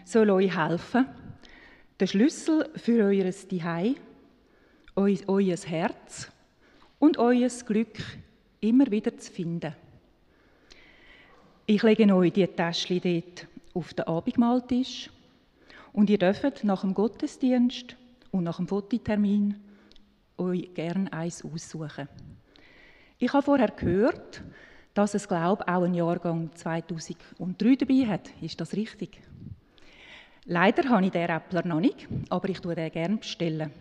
soll 0.06 0.30
euch 0.30 0.56
helfen, 0.56 1.06
den 2.00 2.08
Schlüssel 2.08 2.70
für 2.76 3.06
euer 3.06 3.32
Zuhause, 3.32 3.96
euer 4.96 5.58
Herz 5.58 6.32
und 7.00 7.18
euer 7.18 7.50
Glück 7.66 7.98
immer 8.62 8.90
wieder 8.90 9.18
zu 9.18 9.32
finden. 9.32 9.76
Ich 11.66 11.84
lege 11.84 12.14
euch 12.14 12.34
die 12.34 12.48
Täschchen 12.48 13.02
dort 13.02 13.48
auf 13.74 13.94
den 13.94 14.08
Abendmahltisch 14.08 15.10
und 15.94 16.10
ihr 16.10 16.18
dürft 16.18 16.64
nach 16.64 16.82
dem 16.82 16.94
Gottesdienst 16.94 17.96
und 18.32 18.44
nach 18.44 18.58
dem 18.58 18.68
Fototermin 18.68 19.56
euch 20.38 20.74
gerne 20.74 21.12
eins 21.14 21.46
aussuchen. 21.46 22.10
Ich 23.20 23.32
habe 23.32 23.44
vorher 23.44 23.70
gehört, 23.70 24.44
dass 24.94 25.14
es, 25.14 25.28
glaube 25.28 25.64
ich, 25.66 25.74
auch 25.74 25.84
ein 25.84 25.94
Jahrgang 25.94 26.50
2003 26.54 27.76
dabei 27.76 28.08
hat. 28.08 28.30
Ist 28.42 28.62
das 28.62 28.74
richtig? 28.74 29.22
Leider 30.46 30.90
habe 30.90 31.06
ich 31.06 31.12
den 31.12 31.30
Rappler 31.30 31.66
noch 31.66 31.80
nicht, 31.80 32.08
aber 32.30 32.50
ich 32.50 32.60
tue 32.60 32.76
den 32.76 32.92
gerne 32.92 33.18
bestellen 33.18 33.72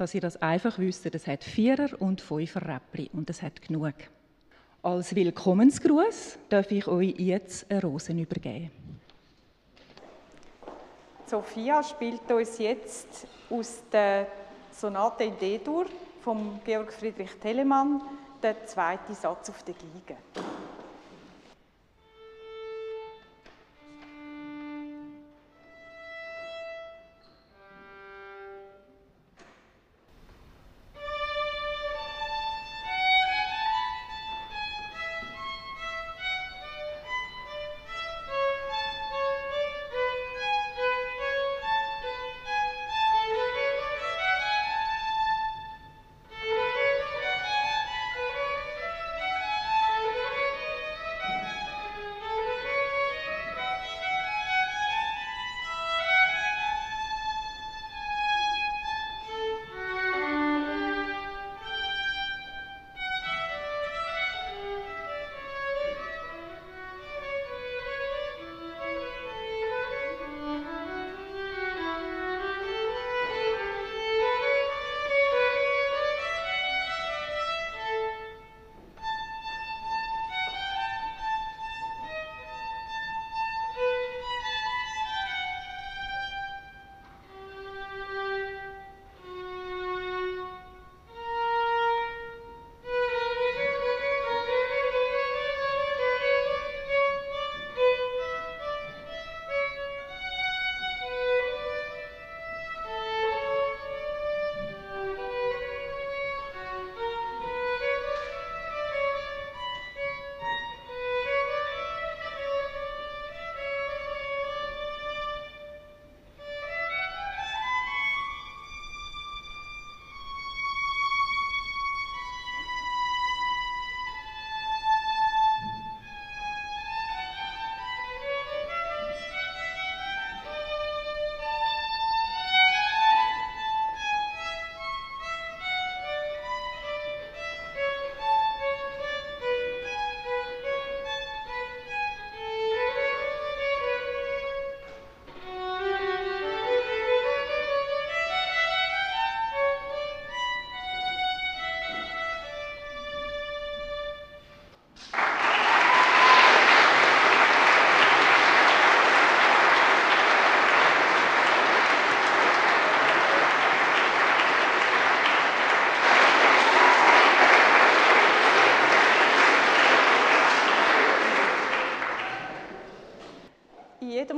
dass 0.00 0.14
ihr 0.14 0.22
das 0.22 0.40
einfach 0.40 0.78
wisst, 0.78 1.04
es 1.14 1.26
hat 1.26 1.44
Vierer- 1.44 2.00
und 2.00 2.22
Fünfer-Räppli 2.22 3.10
und 3.12 3.28
es 3.28 3.42
hat 3.42 3.60
genug. 3.60 3.92
Als 4.82 5.14
Willkommensgruß 5.14 6.38
darf 6.48 6.70
ich 6.70 6.88
euch 6.88 7.16
jetzt 7.18 7.70
eine 7.70 7.82
Rosen 7.82 8.18
übergeben. 8.18 8.70
Sophia 11.26 11.82
spielt 11.82 12.32
uns 12.32 12.56
jetzt 12.56 13.26
aus 13.50 13.82
der 13.92 14.26
Sonate 14.72 15.24
in 15.24 15.38
D-Dur 15.38 15.84
von 16.22 16.60
Georg 16.64 16.94
Friedrich 16.94 17.32
Telemann 17.34 18.00
den 18.42 18.56
zweiten 18.66 19.14
Satz 19.14 19.50
auf 19.50 19.62
der 19.62 19.74
Geige. 19.74 20.16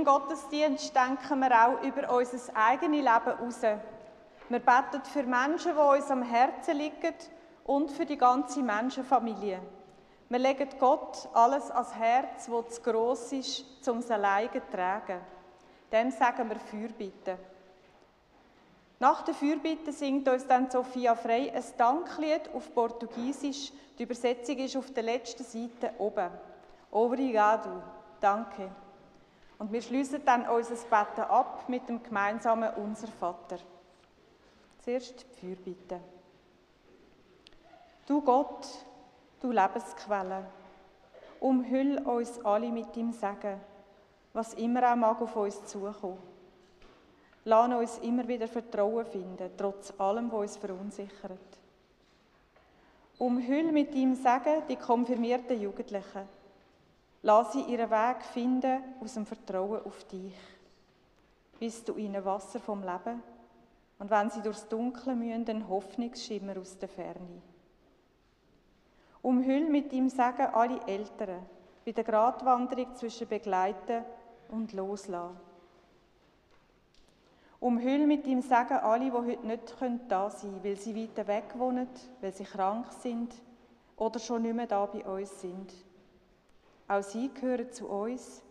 Gottesdienst 0.05 0.95
denken 0.95 1.41
wir 1.41 1.67
auch 1.67 1.83
über 1.83 2.17
unser 2.17 2.39
eigenes 2.55 3.01
Leben 3.01 3.07
heraus. 3.07 3.63
Wir 4.49 4.59
beten 4.59 5.05
für 5.05 5.23
Menschen, 5.23 5.73
die 5.73 5.99
uns 5.99 6.11
am 6.11 6.23
Herzen 6.23 6.77
liegen 6.77 7.15
und 7.65 7.91
für 7.91 8.05
die 8.05 8.19
ganze 8.19 8.63
Menschenfamilie. 8.63 9.61
Wir 10.29 10.39
legen 10.39 10.69
Gott 10.79 11.29
alles 11.35 11.71
ans 11.71 11.95
Herz, 11.95 12.51
was 12.51 12.75
zu 12.75 12.83
gross 12.83 13.33
ist, 13.33 13.89
um 13.89 13.99
es 13.99 14.11
alleine 14.11 14.51
zu 14.51 14.61
tragen. 14.71 15.21
Dem 15.91 16.11
sagen 16.11 16.49
wir 16.49 16.59
Fürbitte. 16.59 17.39
Nach 18.99 19.23
der 19.23 19.35
Fürbitte 19.35 19.93
singt 19.93 20.29
uns 20.29 20.47
dann 20.47 20.71
Sophia 20.71 21.15
Frey 21.15 21.51
ein 21.51 21.65
Danklied 21.77 22.49
auf 22.55 22.73
Portugiesisch. 22.73 23.73
Die 23.99 24.05
Übersetzung 24.05 24.57
ist 24.59 24.77
auf 24.77 24.91
der 24.93 25.03
letzten 25.03 25.45
Seite 25.45 25.93
oben. 25.99 26.31
Obrigado, 26.91 27.83
danke. 28.21 28.71
Und 29.63 29.71
wir 29.71 29.81
schließen 29.81 30.25
dann 30.25 30.49
unser 30.49 30.75
Betten 30.75 31.23
ab 31.23 31.69
mit 31.69 31.89
dem 31.89 32.03
gemeinsamen 32.03 32.75
Unser 32.75 33.07
Vater. 33.07 33.59
Zuerst 34.81 35.21
die 35.21 35.39
Fürbitte. 35.39 36.01
Du 38.05 38.21
Gott, 38.23 38.67
du 39.41 39.53
Lebensquelle, 39.53 40.47
umhüll 41.39 41.99
uns 41.99 42.45
alle 42.45 42.73
mit 42.73 42.97
deinem 42.97 43.13
Segen, 43.13 43.61
was 44.33 44.55
immer 44.55 44.91
auch 44.91 44.97
mag 44.97 45.23
auf 45.23 45.37
uns 45.37 45.65
zukommen. 45.67 46.19
Lass 47.45 47.73
uns 47.73 47.99
immer 47.99 48.27
wieder 48.27 48.49
Vertrauen 48.49 49.07
finden, 49.07 49.49
trotz 49.57 49.95
allem, 49.97 50.33
was 50.33 50.41
uns 50.41 50.57
verunsichert. 50.57 51.39
Umhüll 53.17 53.71
mit 53.71 53.95
deinem 53.95 54.17
Segen 54.17 54.67
die 54.69 54.75
konfirmierten 54.75 55.63
Jugendlichen. 55.63 56.42
Lass 57.23 57.53
sie 57.53 57.63
ihren 57.63 57.91
Weg 57.91 58.23
finden 58.25 58.83
aus 59.01 59.15
dem 59.15 59.25
Vertrauen 59.25 59.85
auf 59.85 60.05
dich. 60.05 60.35
Bist 61.59 61.89
du 61.89 61.97
ihnen 61.97 62.25
Wasser 62.25 62.59
vom 62.59 62.83
Leben 62.83 63.23
und 64.01 64.11
wenn 64.11 64.31
sie 64.31 64.43
durchs 64.43 64.67
Dunkle 64.67 65.15
mühen, 65.15 65.45
den 65.45 65.69
Hoffnungsschimmer 65.69 66.57
aus 66.59 66.77
der 66.77 66.89
Ferne. 66.89 67.41
Umhüll 69.23 69.69
mit 69.69 69.93
ihm 69.93 70.09
Sagen 70.09 70.53
alle 70.53 70.81
Eltern 70.89 71.47
bei 71.85 71.93
der 71.93 72.03
Gratwanderung 72.03 72.97
zwischen 72.97 73.29
Begleiten 73.29 74.05
und 74.51 74.73
Loslassen. 74.73 75.37
Umhüll 77.61 78.09
mit 78.09 78.27
ihm 78.27 78.43
Sagen 78.43 78.79
alle, 78.79 79.05
die 79.05 79.13
heute 79.13 79.47
nicht 79.47 79.77
da 80.09 80.29
sein 80.29 80.51
können, 80.51 80.65
weil 80.65 80.77
sie 80.77 80.97
weiter 80.97 81.29
weg 81.29 81.55
wohnen, 81.57 81.87
weil 82.21 82.33
sie 82.33 82.43
krank 82.43 82.87
sind 83.01 83.33
oder 83.97 84.19
schon 84.19 84.43
nicht 84.43 84.57
mehr 84.57 84.67
da 84.67 84.85
bei 84.87 85.05
uns 85.05 85.41
sind. 85.41 85.73
Auch 86.89 87.03
sie 87.03 87.33
gehören 87.33 87.71
zu 87.73 87.89
uns 87.89 88.43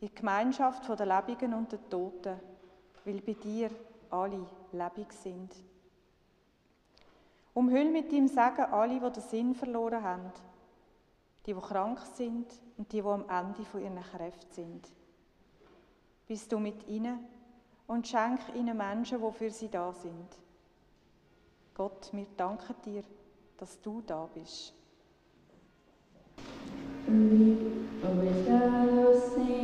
in 0.00 0.08
die 0.08 0.14
Gemeinschaft 0.14 0.88
der 0.88 1.06
Lebenden 1.06 1.54
und 1.54 1.72
der 1.72 1.88
Toten, 1.88 2.40
weil 3.04 3.20
bei 3.20 3.34
dir 3.34 3.70
alle 4.10 4.46
lebendig 4.72 5.12
sind. 5.12 5.54
Umhüll 7.54 7.90
mit 7.90 8.12
ihm 8.12 8.28
Sagen 8.28 8.72
alle, 8.72 8.98
die 8.98 9.12
den 9.12 9.22
Sinn 9.22 9.54
verloren 9.54 10.02
haben, 10.02 10.32
die, 11.46 11.52
die 11.52 11.60
krank 11.60 12.00
sind 12.14 12.46
und 12.78 12.90
die, 12.92 13.02
die 13.02 13.06
am 13.06 13.28
Ende 13.28 13.64
von 13.64 13.82
ihren 13.82 14.00
Kräften 14.00 14.50
sind. 14.50 14.88
Bist 16.26 16.50
du 16.50 16.58
mit 16.58 16.86
ihnen 16.88 17.18
und 17.86 18.08
schenk 18.08 18.40
ihnen 18.54 18.76
Menschen, 18.76 19.20
die 19.20 19.32
für 19.32 19.50
sie 19.50 19.68
da 19.68 19.92
sind. 19.92 20.28
Gott, 21.74 22.10
wir 22.12 22.26
danken 22.36 22.74
dir, 22.84 23.02
dass 23.58 23.80
du 23.80 24.00
da 24.00 24.28
bist. 24.32 24.74
Obrigado, 28.02 29.14
Senhor, 29.34 29.61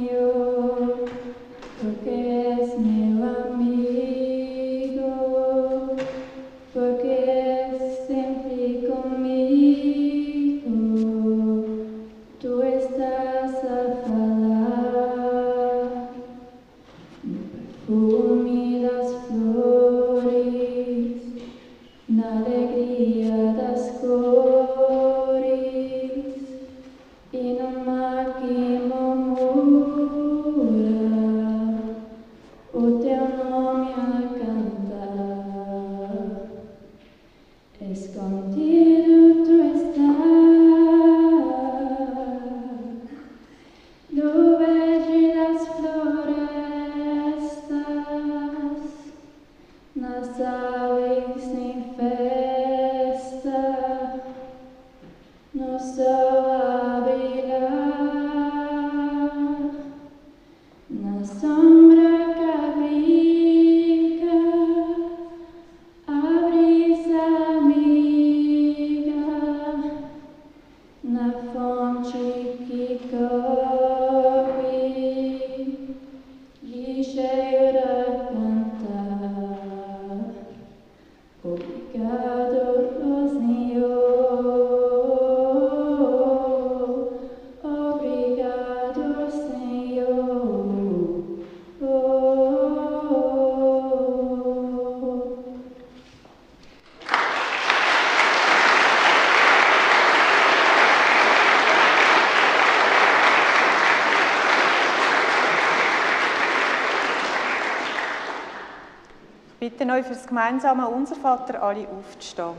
euch 109.99 110.07
für 110.07 110.15
das 110.15 110.27
gemeinsame 110.27 110.89
Unser 110.89 111.17
Vater 111.17 111.63
alle 111.63 111.87
aufzustehen. 111.89 112.55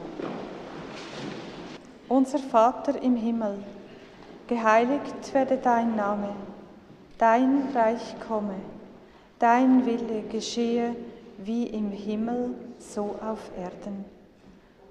Unser 2.08 2.40
Vater 2.40 3.02
im 3.02 3.16
Himmel, 3.16 3.60
geheiligt 4.48 5.34
werde 5.34 5.58
dein 5.58 5.96
Name, 5.96 6.30
dein 7.18 7.70
Reich 7.74 8.16
komme, 8.28 8.56
dein 9.38 9.86
Wille 9.86 10.24
geschehe 10.24 10.96
wie 11.38 11.68
im 11.68 11.92
Himmel, 11.92 12.56
so 12.80 13.16
auf 13.26 13.52
Erden. 13.58 14.04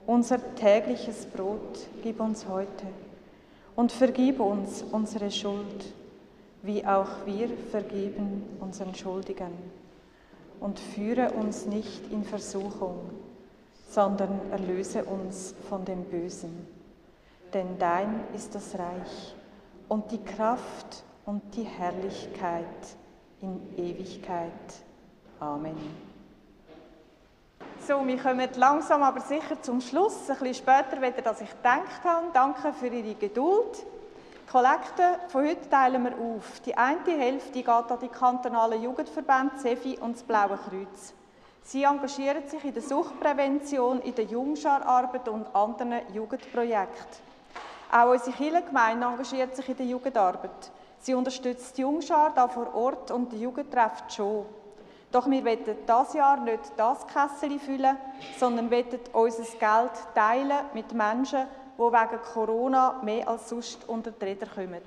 Unser 0.07 0.39
tägliches 0.55 1.27
Brot 1.27 1.89
gib 2.03 2.21
uns 2.21 2.47
heute 2.49 2.87
und 3.77 3.93
vergib 3.93 4.41
uns 4.41 4.83
unsere 4.91 5.31
Schuld, 5.31 5.93
wie 6.63 6.87
auch 6.87 7.27
wir 7.27 7.49
vergeben 7.71 8.45
unseren 8.61 8.95
Schuldigern 8.95 9.53
und 10.61 10.79
führe 10.79 11.33
uns 11.33 11.67
nicht 11.67 12.11
in 12.11 12.25
Versuchung, 12.25 13.11
sondern 13.89 14.41
erlöse 14.51 15.05
uns 15.05 15.55
von 15.69 15.85
dem 15.85 16.05
Bösen. 16.05 16.67
Denn 17.55 17.79
dein 17.79 18.21
ist 18.35 18.55
das 18.55 18.75
Reich 18.79 19.35
und 19.89 20.11
die 20.11 20.23
Kraft 20.23 21.03
und 21.25 21.43
die 21.55 21.63
Herrlichkeit 21.63 22.65
in 23.41 23.61
Ewigkeit. 23.77 24.53
Amen. 25.41 25.77
So, 27.87 28.07
wir 28.07 28.19
kommen 28.19 28.49
langsam 28.57 29.03
aber 29.03 29.21
sicher 29.21 29.63
zum 29.63 29.81
Schluss, 29.81 30.29
ein 30.29 30.37
bisschen 30.39 30.55
später, 30.55 31.27
als 31.27 31.41
ich 31.41 31.51
gedacht 31.51 32.05
habe. 32.05 32.27
Danke 32.35 32.73
für 32.75 32.89
Ihre 32.89 33.15
Geduld. 33.15 33.87
Die 34.49 34.53
Kollekte 34.53 35.21
von 35.29 35.47
heute 35.47 35.69
teilen 35.69 36.05
wir 36.05 36.13
auf. 36.13 36.61
Die 36.61 36.75
eine 36.75 37.19
Hälfte 37.19 37.53
geht 37.53 37.69
an 37.69 37.99
die 38.01 38.09
kantonalen 38.09 38.83
Jugendverbände 38.83 39.59
Sefi 39.59 39.99
und 40.01 40.15
das 40.15 40.23
Blaue 40.23 40.57
Kreuz. 40.57 41.13
Sie 41.65 41.83
engagieren 41.83 42.49
sich 42.49 42.65
in 42.65 42.73
der 42.73 42.83
Suchtprävention, 42.83 44.01
in 44.01 44.15
der 44.15 44.25
Jungschararbeit 44.25 45.29
und 45.29 45.55
anderen 45.55 46.01
Jugendprojekten. 46.15 47.23
Auch 47.93 48.13
unsere 48.13 48.35
Kirchengemeinde 48.35 49.07
engagiert 49.07 49.55
sich 49.55 49.69
in 49.69 49.77
der 49.77 49.85
Jugendarbeit. 49.85 50.71
Sie 50.99 51.13
unterstützt 51.13 51.77
die 51.77 51.83
Jungschar 51.83 52.33
da 52.35 52.49
vor 52.49 52.75
Ort 52.75 53.11
und 53.11 53.31
die 53.31 53.43
Jugendtreff 53.43 54.05
schon. 54.09 54.47
Doch 55.13 55.29
wir 55.29 55.45
wollen 55.45 55.59
dieses 55.87 56.15
Jahr 56.15 56.41
nicht 56.41 56.73
das 56.75 57.07
Kessel 57.07 57.59
füllen, 57.59 57.99
sondern 58.39 58.71
wollen 58.71 58.99
unser 59.13 59.43
Geld 59.43 59.93
teilen 60.15 60.65
mit 60.73 60.95
Menschen, 60.95 61.47
die 61.79 61.83
wegen 61.83 62.23
Corona 62.35 63.01
mehr 63.05 63.29
als 63.29 63.49
sonst 63.49 63.89
unter 63.89 64.11
die 64.11 64.25
Räder 64.25 64.47
kommen. 64.47 64.83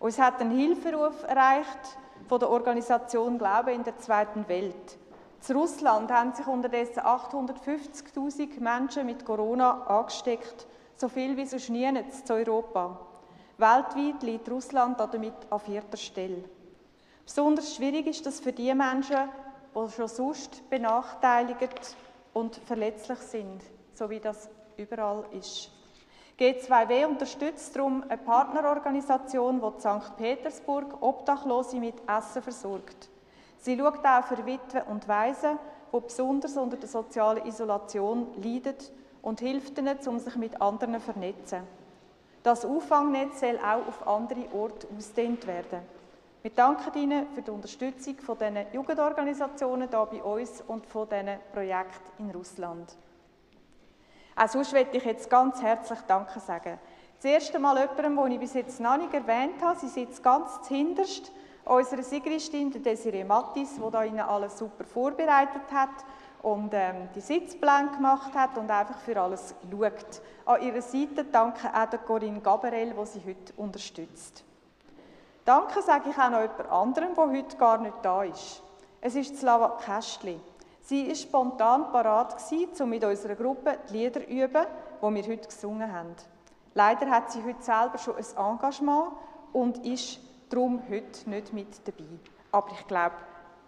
Uns 0.00 0.18
hat 0.18 0.40
ein 0.40 0.50
Hilferuf 0.50 1.22
erreicht 1.22 1.96
von 2.28 2.40
der 2.40 2.50
Organisation 2.50 3.38
Glaube 3.38 3.72
in 3.72 3.84
der 3.84 3.96
zweiten 3.98 4.48
Welt. 4.48 4.98
Zu 5.38 5.54
Russland 5.54 6.10
haben 6.10 6.34
sich 6.34 6.46
unterdessen 6.46 7.00
850.000 7.00 8.60
Menschen 8.60 9.06
mit 9.06 9.24
Corona 9.24 9.82
angesteckt, 9.86 10.66
so 10.96 11.08
viel 11.08 11.36
wie 11.36 11.46
sonst 11.46 11.70
nie 11.70 11.88
zu 12.24 12.34
Europa. 12.34 12.98
Weltweit 13.58 14.22
liegt 14.22 14.50
Russland 14.50 14.98
damit 14.98 15.34
an 15.50 15.60
vierter 15.60 15.96
Stelle. 15.96 16.44
Besonders 17.24 17.76
schwierig 17.76 18.08
ist 18.08 18.26
das 18.26 18.40
für 18.40 18.52
die 18.52 18.74
Menschen, 18.74 19.28
die 19.74 19.90
schon 19.92 20.08
sonst 20.08 20.68
benachteiligt 20.68 21.96
und 22.32 22.56
verletzlich 22.66 23.18
sind, 23.18 23.62
so 23.94 24.10
wie 24.10 24.20
das 24.20 24.48
überall 24.76 25.24
ist. 25.32 25.70
G2W 26.38 27.06
unterstützt 27.06 27.76
darum 27.76 28.04
eine 28.08 28.18
Partnerorganisation, 28.18 29.60
die 29.60 29.66
in 29.66 29.80
St. 29.80 30.16
Petersburg 30.16 31.02
Obdachlose 31.02 31.76
mit 31.76 31.94
Essen 32.08 32.42
versorgt. 32.42 33.10
Sie 33.58 33.78
schaut 33.78 34.04
auch 34.04 34.24
für 34.24 34.44
Witwen 34.44 34.82
und 34.90 35.06
Waisen, 35.06 35.58
die 35.92 36.00
besonders 36.00 36.56
unter 36.56 36.76
der 36.76 36.88
sozialen 36.88 37.46
Isolation 37.46 38.28
leiden 38.42 38.76
und 39.20 39.40
hilft 39.40 39.78
ihnen, 39.78 39.98
um 40.06 40.18
sich 40.18 40.36
mit 40.36 40.60
anderen 40.60 40.94
zu 40.94 41.00
vernetzen. 41.00 41.62
Das 42.42 42.64
Auffangnetz 42.64 43.38
soll 43.38 43.58
auch 43.58 43.86
auf 43.86 44.06
andere 44.06 44.52
Orte 44.52 44.88
ausgedehnt 44.96 45.46
werden. 45.46 45.80
Wir 46.42 46.50
danken 46.50 46.98
Ihnen 46.98 47.28
für 47.36 47.42
die 47.42 47.52
Unterstützung 47.52 48.16
von 48.16 48.36
diesen 48.36 48.66
Jugendorganisationen 48.72 49.88
hier 49.88 50.08
bei 50.10 50.22
uns 50.24 50.60
und 50.66 50.84
von 50.86 51.08
diesen 51.08 51.38
Projekten 51.52 52.10
in 52.18 52.30
Russland. 52.32 52.96
Auch 54.36 54.48
sonst 54.48 54.72
möchte 54.72 54.96
ich 54.96 55.04
jetzt 55.04 55.28
ganz 55.28 55.60
herzlich 55.62 56.00
Danke 56.06 56.40
sagen. 56.40 56.78
Das 57.16 57.30
erste 57.30 57.58
Mal 57.58 57.78
jemandem, 57.78 58.16
den 58.16 58.32
ich 58.32 58.40
bis 58.40 58.54
jetzt 58.54 58.80
noch 58.80 58.96
nicht 58.96 59.14
erwähnt 59.14 59.62
habe, 59.62 59.78
sie 59.78 59.88
sitzt 59.88 60.22
ganz 60.22 60.62
zuhinterst, 60.62 61.30
unsere 61.64 62.02
Sigristin, 62.02 62.70
Desiree 62.82 63.24
Mattis, 63.24 63.76
die 63.76 64.06
Ihnen 64.08 64.20
alles 64.20 64.58
super 64.58 64.84
vorbereitet 64.84 65.70
hat 65.72 65.90
und 66.42 66.70
ähm, 66.72 67.08
die 67.14 67.20
Sitzpläne 67.20 67.90
gemacht 67.92 68.34
hat 68.34 68.58
und 68.58 68.70
einfach 68.70 68.98
für 68.98 69.20
alles 69.20 69.54
schaut. 69.70 70.22
An 70.44 70.60
ihrer 70.60 70.82
Seite 70.82 71.24
danke 71.24 71.68
auch 71.72 71.88
der 71.88 72.00
Corinne 72.00 72.40
Gaberel, 72.40 72.92
die 72.92 73.06
sie 73.06 73.22
heute 73.24 73.52
unterstützt. 73.56 74.42
Danke 75.44 75.82
sage 75.82 76.10
ich 76.10 76.18
auch 76.18 76.30
noch 76.30 76.40
jemand 76.40 76.70
anderem, 76.70 77.14
der 77.14 77.28
heute 77.28 77.56
gar 77.56 77.78
nicht 77.78 77.96
da 78.02 78.24
ist. 78.24 78.62
Es 79.00 79.14
ist 79.14 79.38
Slava 79.38 79.78
Kästli. 79.84 80.40
Sie 80.82 81.08
war 81.08 81.14
spontan 81.14 81.92
parat, 81.92 82.36
um 82.80 82.90
mit 82.90 83.04
unserer 83.04 83.36
Gruppe 83.36 83.78
die 83.88 83.98
Lieder 83.98 84.20
zu 84.20 84.26
üben, 84.26 84.66
die 85.00 85.14
wir 85.14 85.22
heute 85.22 85.48
gesungen 85.48 85.92
haben. 85.92 86.14
Leider 86.74 87.08
hat 87.08 87.30
sie 87.30 87.42
heute 87.44 87.62
selber 87.62 87.98
schon 87.98 88.16
ein 88.16 88.52
Engagement 88.52 89.12
und 89.52 89.86
ist 89.86 90.18
darum 90.48 90.82
heute 90.90 91.30
nicht 91.30 91.52
mit 91.52 91.86
dabei. 91.86 92.04
Aber 92.50 92.70
ich 92.72 92.86
glaube, 92.86 93.14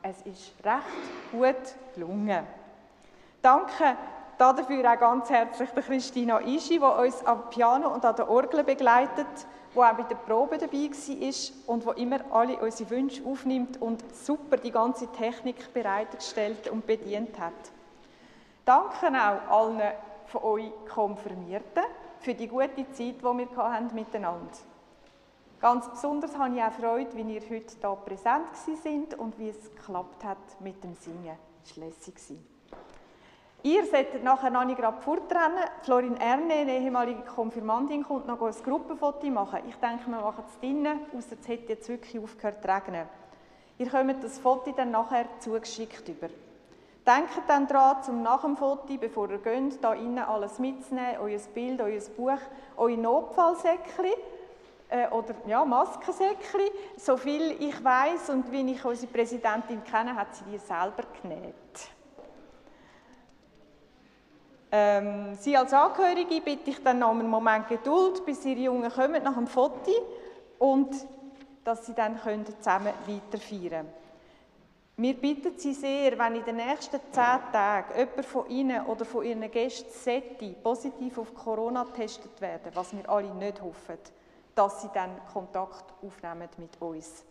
es 0.03 0.23
ist 0.23 0.53
recht 0.65 1.33
gut 1.33 1.95
gelungen. 1.95 2.47
Danke 3.41 3.97
dafür 4.37 4.93
auch 4.93 4.99
ganz 4.99 5.31
herzlich 5.31 5.71
der 5.71 5.83
Christina 5.83 6.41
Ischi, 6.41 6.79
die 6.79 6.85
uns 6.85 7.25
am 7.25 7.49
Piano 7.49 7.95
und 7.95 8.05
an 8.05 8.17
der 8.17 8.29
Orgel 8.29 8.65
begleitet, 8.65 9.27
die 9.75 9.79
auch 9.79 9.93
bei 9.95 10.03
der 10.05 10.15
Probe 10.17 10.59
dabei 10.59 10.91
war 10.91 11.75
und 11.75 11.85
die 11.85 12.03
immer 12.03 12.21
alle 12.31 12.57
unsere 12.59 12.91
Wünsche 12.91 13.25
aufnimmt 13.25 13.81
und 13.81 14.05
super 14.15 14.57
die 14.57 14.71
ganze 14.71 15.09
Technik 15.09 15.73
bereitgestellt 15.75 16.69
und 16.69 16.87
bedient 16.87 17.39
hat. 17.39 17.53
Danke 18.65 19.09
auch 19.09 19.51
allen 19.51 19.93
von 20.27 20.43
euch 20.43 20.73
Konfirmierten 20.89 21.85
für 22.21 22.35
die 22.35 22.49
gute 22.49 22.91
Zeit, 22.93 22.99
die 22.99 23.23
wir 23.23 23.35
miteinander 23.35 24.31
hatten. 24.31 24.75
Ganz 25.61 25.89
besonders 25.89 26.37
habe 26.37 26.55
ich 26.55 26.63
auch 26.63 26.73
Freude, 26.73 27.17
wie 27.17 27.35
ihr 27.35 27.41
heute 27.41 27.75
hier 27.81 27.97
präsent 28.05 28.55
sind 28.83 29.15
und 29.15 29.39
wie 29.39 29.49
es 29.49 29.75
geklappt 29.75 30.25
hat 30.25 30.61
mit 30.61 30.83
dem 30.85 30.95
Singen. 30.95 31.37
Das 31.63 31.77
war 31.79 31.87
lässig. 31.87 32.39
Ihr 33.67 33.87
solltet 33.87 34.23
nachher 34.23 34.51
noch 34.51 34.67
nicht 34.67 34.79
gerade 34.79 35.01
fortrennen. 35.01 35.65
Florin 35.81 36.19
Erne, 36.19 36.53
eine 36.53 36.79
ehemalige 36.81 37.23
Konfirmandin, 37.23 38.05
kommt 38.05 38.27
noch 38.27 38.43
ein 38.43 38.55
Gruppenfoto 38.63 39.27
machen. 39.29 39.61
Ich 39.67 39.77
denke, 39.77 40.07
wir 40.07 40.21
machen 40.21 40.45
es 40.47 40.61
drinnen, 40.61 41.01
außer 41.17 41.37
es 41.41 41.49
hätte 41.49 41.73
jetzt 41.73 41.89
wirklich 41.89 42.23
aufgehört 42.23 42.61
zu 42.61 42.69
regnen. 42.69 43.07
Ihr 43.79 43.87
bekommt 43.87 44.23
das 44.23 44.39
Foto 44.39 44.71
dann 44.73 44.91
nachher 44.91 45.25
zugeschickt 45.39 46.07
über. 46.07 46.29
Denkt 47.07 47.49
dann 47.49 47.67
daran, 47.67 48.03
zum 48.03 48.23
nach 48.23 48.43
dem 48.43 48.59
Foto, 48.59 48.99
bevor 49.01 49.31
ihr 49.31 49.39
geht, 49.39 49.83
da 49.83 49.95
innen 49.95 50.19
alles 50.19 50.59
mitzunehmen, 50.59 51.17
euer 51.23 51.41
Bild, 51.55 51.81
euer 51.81 52.03
Buch, 52.19 52.43
euer 52.77 52.99
Notfallsäckchen 52.99 54.13
äh, 54.91 55.09
oder 55.09 55.35
ja, 55.47 55.65
Maskensäckchen. 55.65 56.69
So 56.99 57.17
viel 57.17 57.57
ich 57.59 57.83
weiß 57.83 58.29
und 58.29 58.53
wie 58.53 58.71
ich 58.71 58.85
unsere 58.85 59.11
Präsidentin 59.11 59.83
kenne, 59.85 60.15
hat 60.15 60.35
sie 60.35 60.45
die 60.53 60.59
selber 60.59 61.05
genäht. 61.23 61.94
Ähm, 64.77 65.37
Sie 65.39 65.57
als 65.57 65.73
Angehörige 65.73 66.41
bitte 66.41 66.71
ich 66.71 66.83
dann 66.83 66.99
noch 66.99 67.11
einen 67.11 67.29
Moment 67.29 67.69
Geduld, 67.69 68.27
bis 68.27 68.45
Ihre 68.45 68.59
Jungen 68.59 68.91
kommen 68.91 69.23
nach 69.23 69.37
dem 69.37 69.47
Foto 69.47 69.93
und 70.59 70.93
dass 71.63 71.87
Sie 71.87 71.95
dann 71.95 72.21
können 72.21 72.45
zusammen 72.45 72.93
weiterfeiern 73.07 73.71
können. 73.71 73.89
Wir 74.97 75.15
bitten 75.15 75.57
Sie 75.57 75.75
sehr, 75.75 76.19
wenn 76.19 76.35
in 76.35 76.45
den 76.45 76.57
nächsten 76.57 76.99
zehn 77.13 77.53
Tagen 77.53 77.97
jemand 77.97 78.27
von 78.27 78.51
Ihnen 78.51 78.85
oder 78.87 79.05
von 79.05 79.25
Ihren 79.25 79.49
Gästen 79.49 79.93
sollte 79.93 80.57
positiv 80.61 81.19
auf 81.19 81.33
Corona 81.33 81.85
getestet 81.85 82.41
werden, 82.41 82.73
was 82.75 82.97
wir 82.97 83.09
alle 83.09 83.33
nicht 83.33 83.63
hoffen, 83.63 83.99
dass 84.57 84.83
Sie 84.83 84.91
dann 84.93 85.11
Kontakt 85.33 85.85
aufnehmen 86.03 86.49
mit 86.57 86.83
uns. 86.83 87.25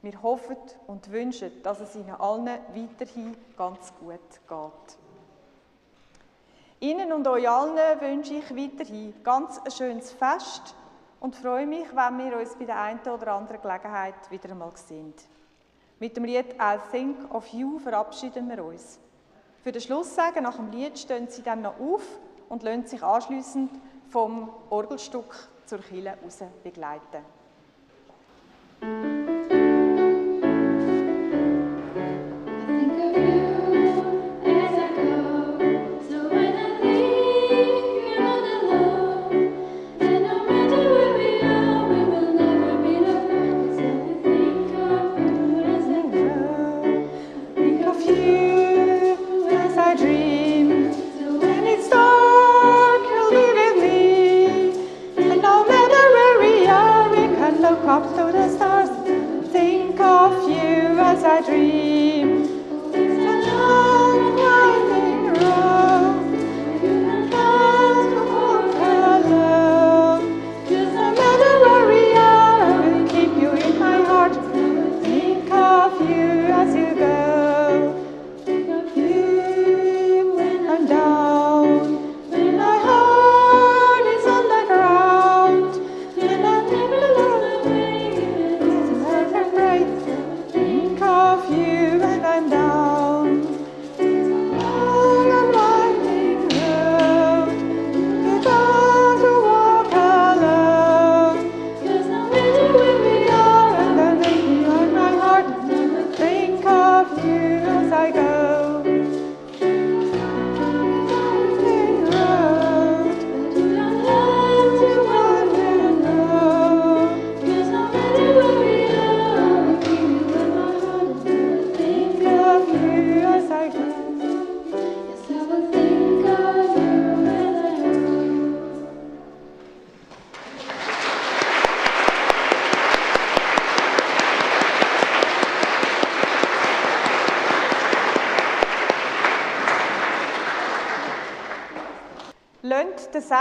Wir 0.00 0.20
hoffen 0.20 0.56
und 0.88 1.12
wünschen, 1.12 1.62
dass 1.62 1.78
es 1.78 1.94
Ihnen 1.94 2.10
allen 2.10 2.58
weiterhin 2.74 3.36
ganz 3.56 3.92
gut 4.00 4.18
geht. 4.48 5.01
Ihnen 6.82 7.12
und 7.12 7.28
euch 7.28 7.48
allen 7.48 8.00
wünsche 8.00 8.34
ich 8.34 8.50
weiterhin 8.56 9.14
ganz 9.22 9.60
ein 9.64 9.70
schönes 9.70 10.10
Fest 10.10 10.74
und 11.20 11.36
freue 11.36 11.64
mich, 11.64 11.86
wenn 11.94 12.18
wir 12.18 12.36
uns 12.36 12.56
bei 12.56 12.64
der 12.64 12.80
einen 12.80 12.98
oder 13.02 13.34
anderen 13.34 13.62
Gelegenheit 13.62 14.16
wieder 14.30 14.50
einmal 14.50 14.72
sehen. 14.74 15.14
Mit 16.00 16.16
dem 16.16 16.24
Lied 16.24 16.58
«I'll 16.58 16.80
Think 16.90 17.32
of 17.32 17.46
You» 17.52 17.78
verabschieden 17.78 18.48
wir 18.48 18.64
uns. 18.64 18.98
Für 19.62 19.70
den 19.70 19.80
Schluss 19.80 20.12
sagen, 20.12 20.42
nach 20.42 20.56
dem 20.56 20.72
Lied 20.72 20.98
stehen 20.98 21.28
sie 21.28 21.44
dann 21.44 21.62
noch 21.62 21.78
auf 21.78 22.02
und 22.48 22.64
lassen 22.64 22.88
sich 22.88 23.00
anschließend 23.00 23.70
vom 24.10 24.50
Orgelstück 24.68 25.50
zur 25.66 25.78
Kille 25.78 26.18
raus 26.20 26.40
begleiten. 26.64 27.24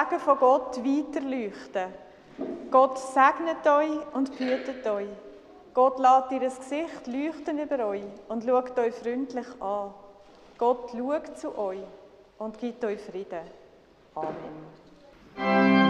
Segen 0.02 0.20
von 0.20 0.38
Gott 0.40 0.78
weiterleuchten. 0.78 1.94
Gott 2.72 2.98
segnet 2.98 3.68
euch 3.68 4.00
und 4.14 4.38
behütet 4.38 4.88
euch. 4.88 5.10
Gott 5.74 6.00
lässt 6.00 6.32
ihr 6.32 6.40
Gesicht 6.40 7.08
leuchten 7.08 7.60
über 7.60 7.86
euch 7.88 8.04
und 8.28 8.44
schaut 8.44 8.78
euch 8.80 8.96
freundlich 8.96 9.48
an. 9.60 9.94
Gott 10.58 10.92
schaut 10.92 11.38
zu 11.38 11.58
euch 11.58 11.84
und 12.40 12.58
gibt 12.58 12.84
euch 12.84 13.02
Frieden. 13.02 13.46
Amen. 14.16 15.81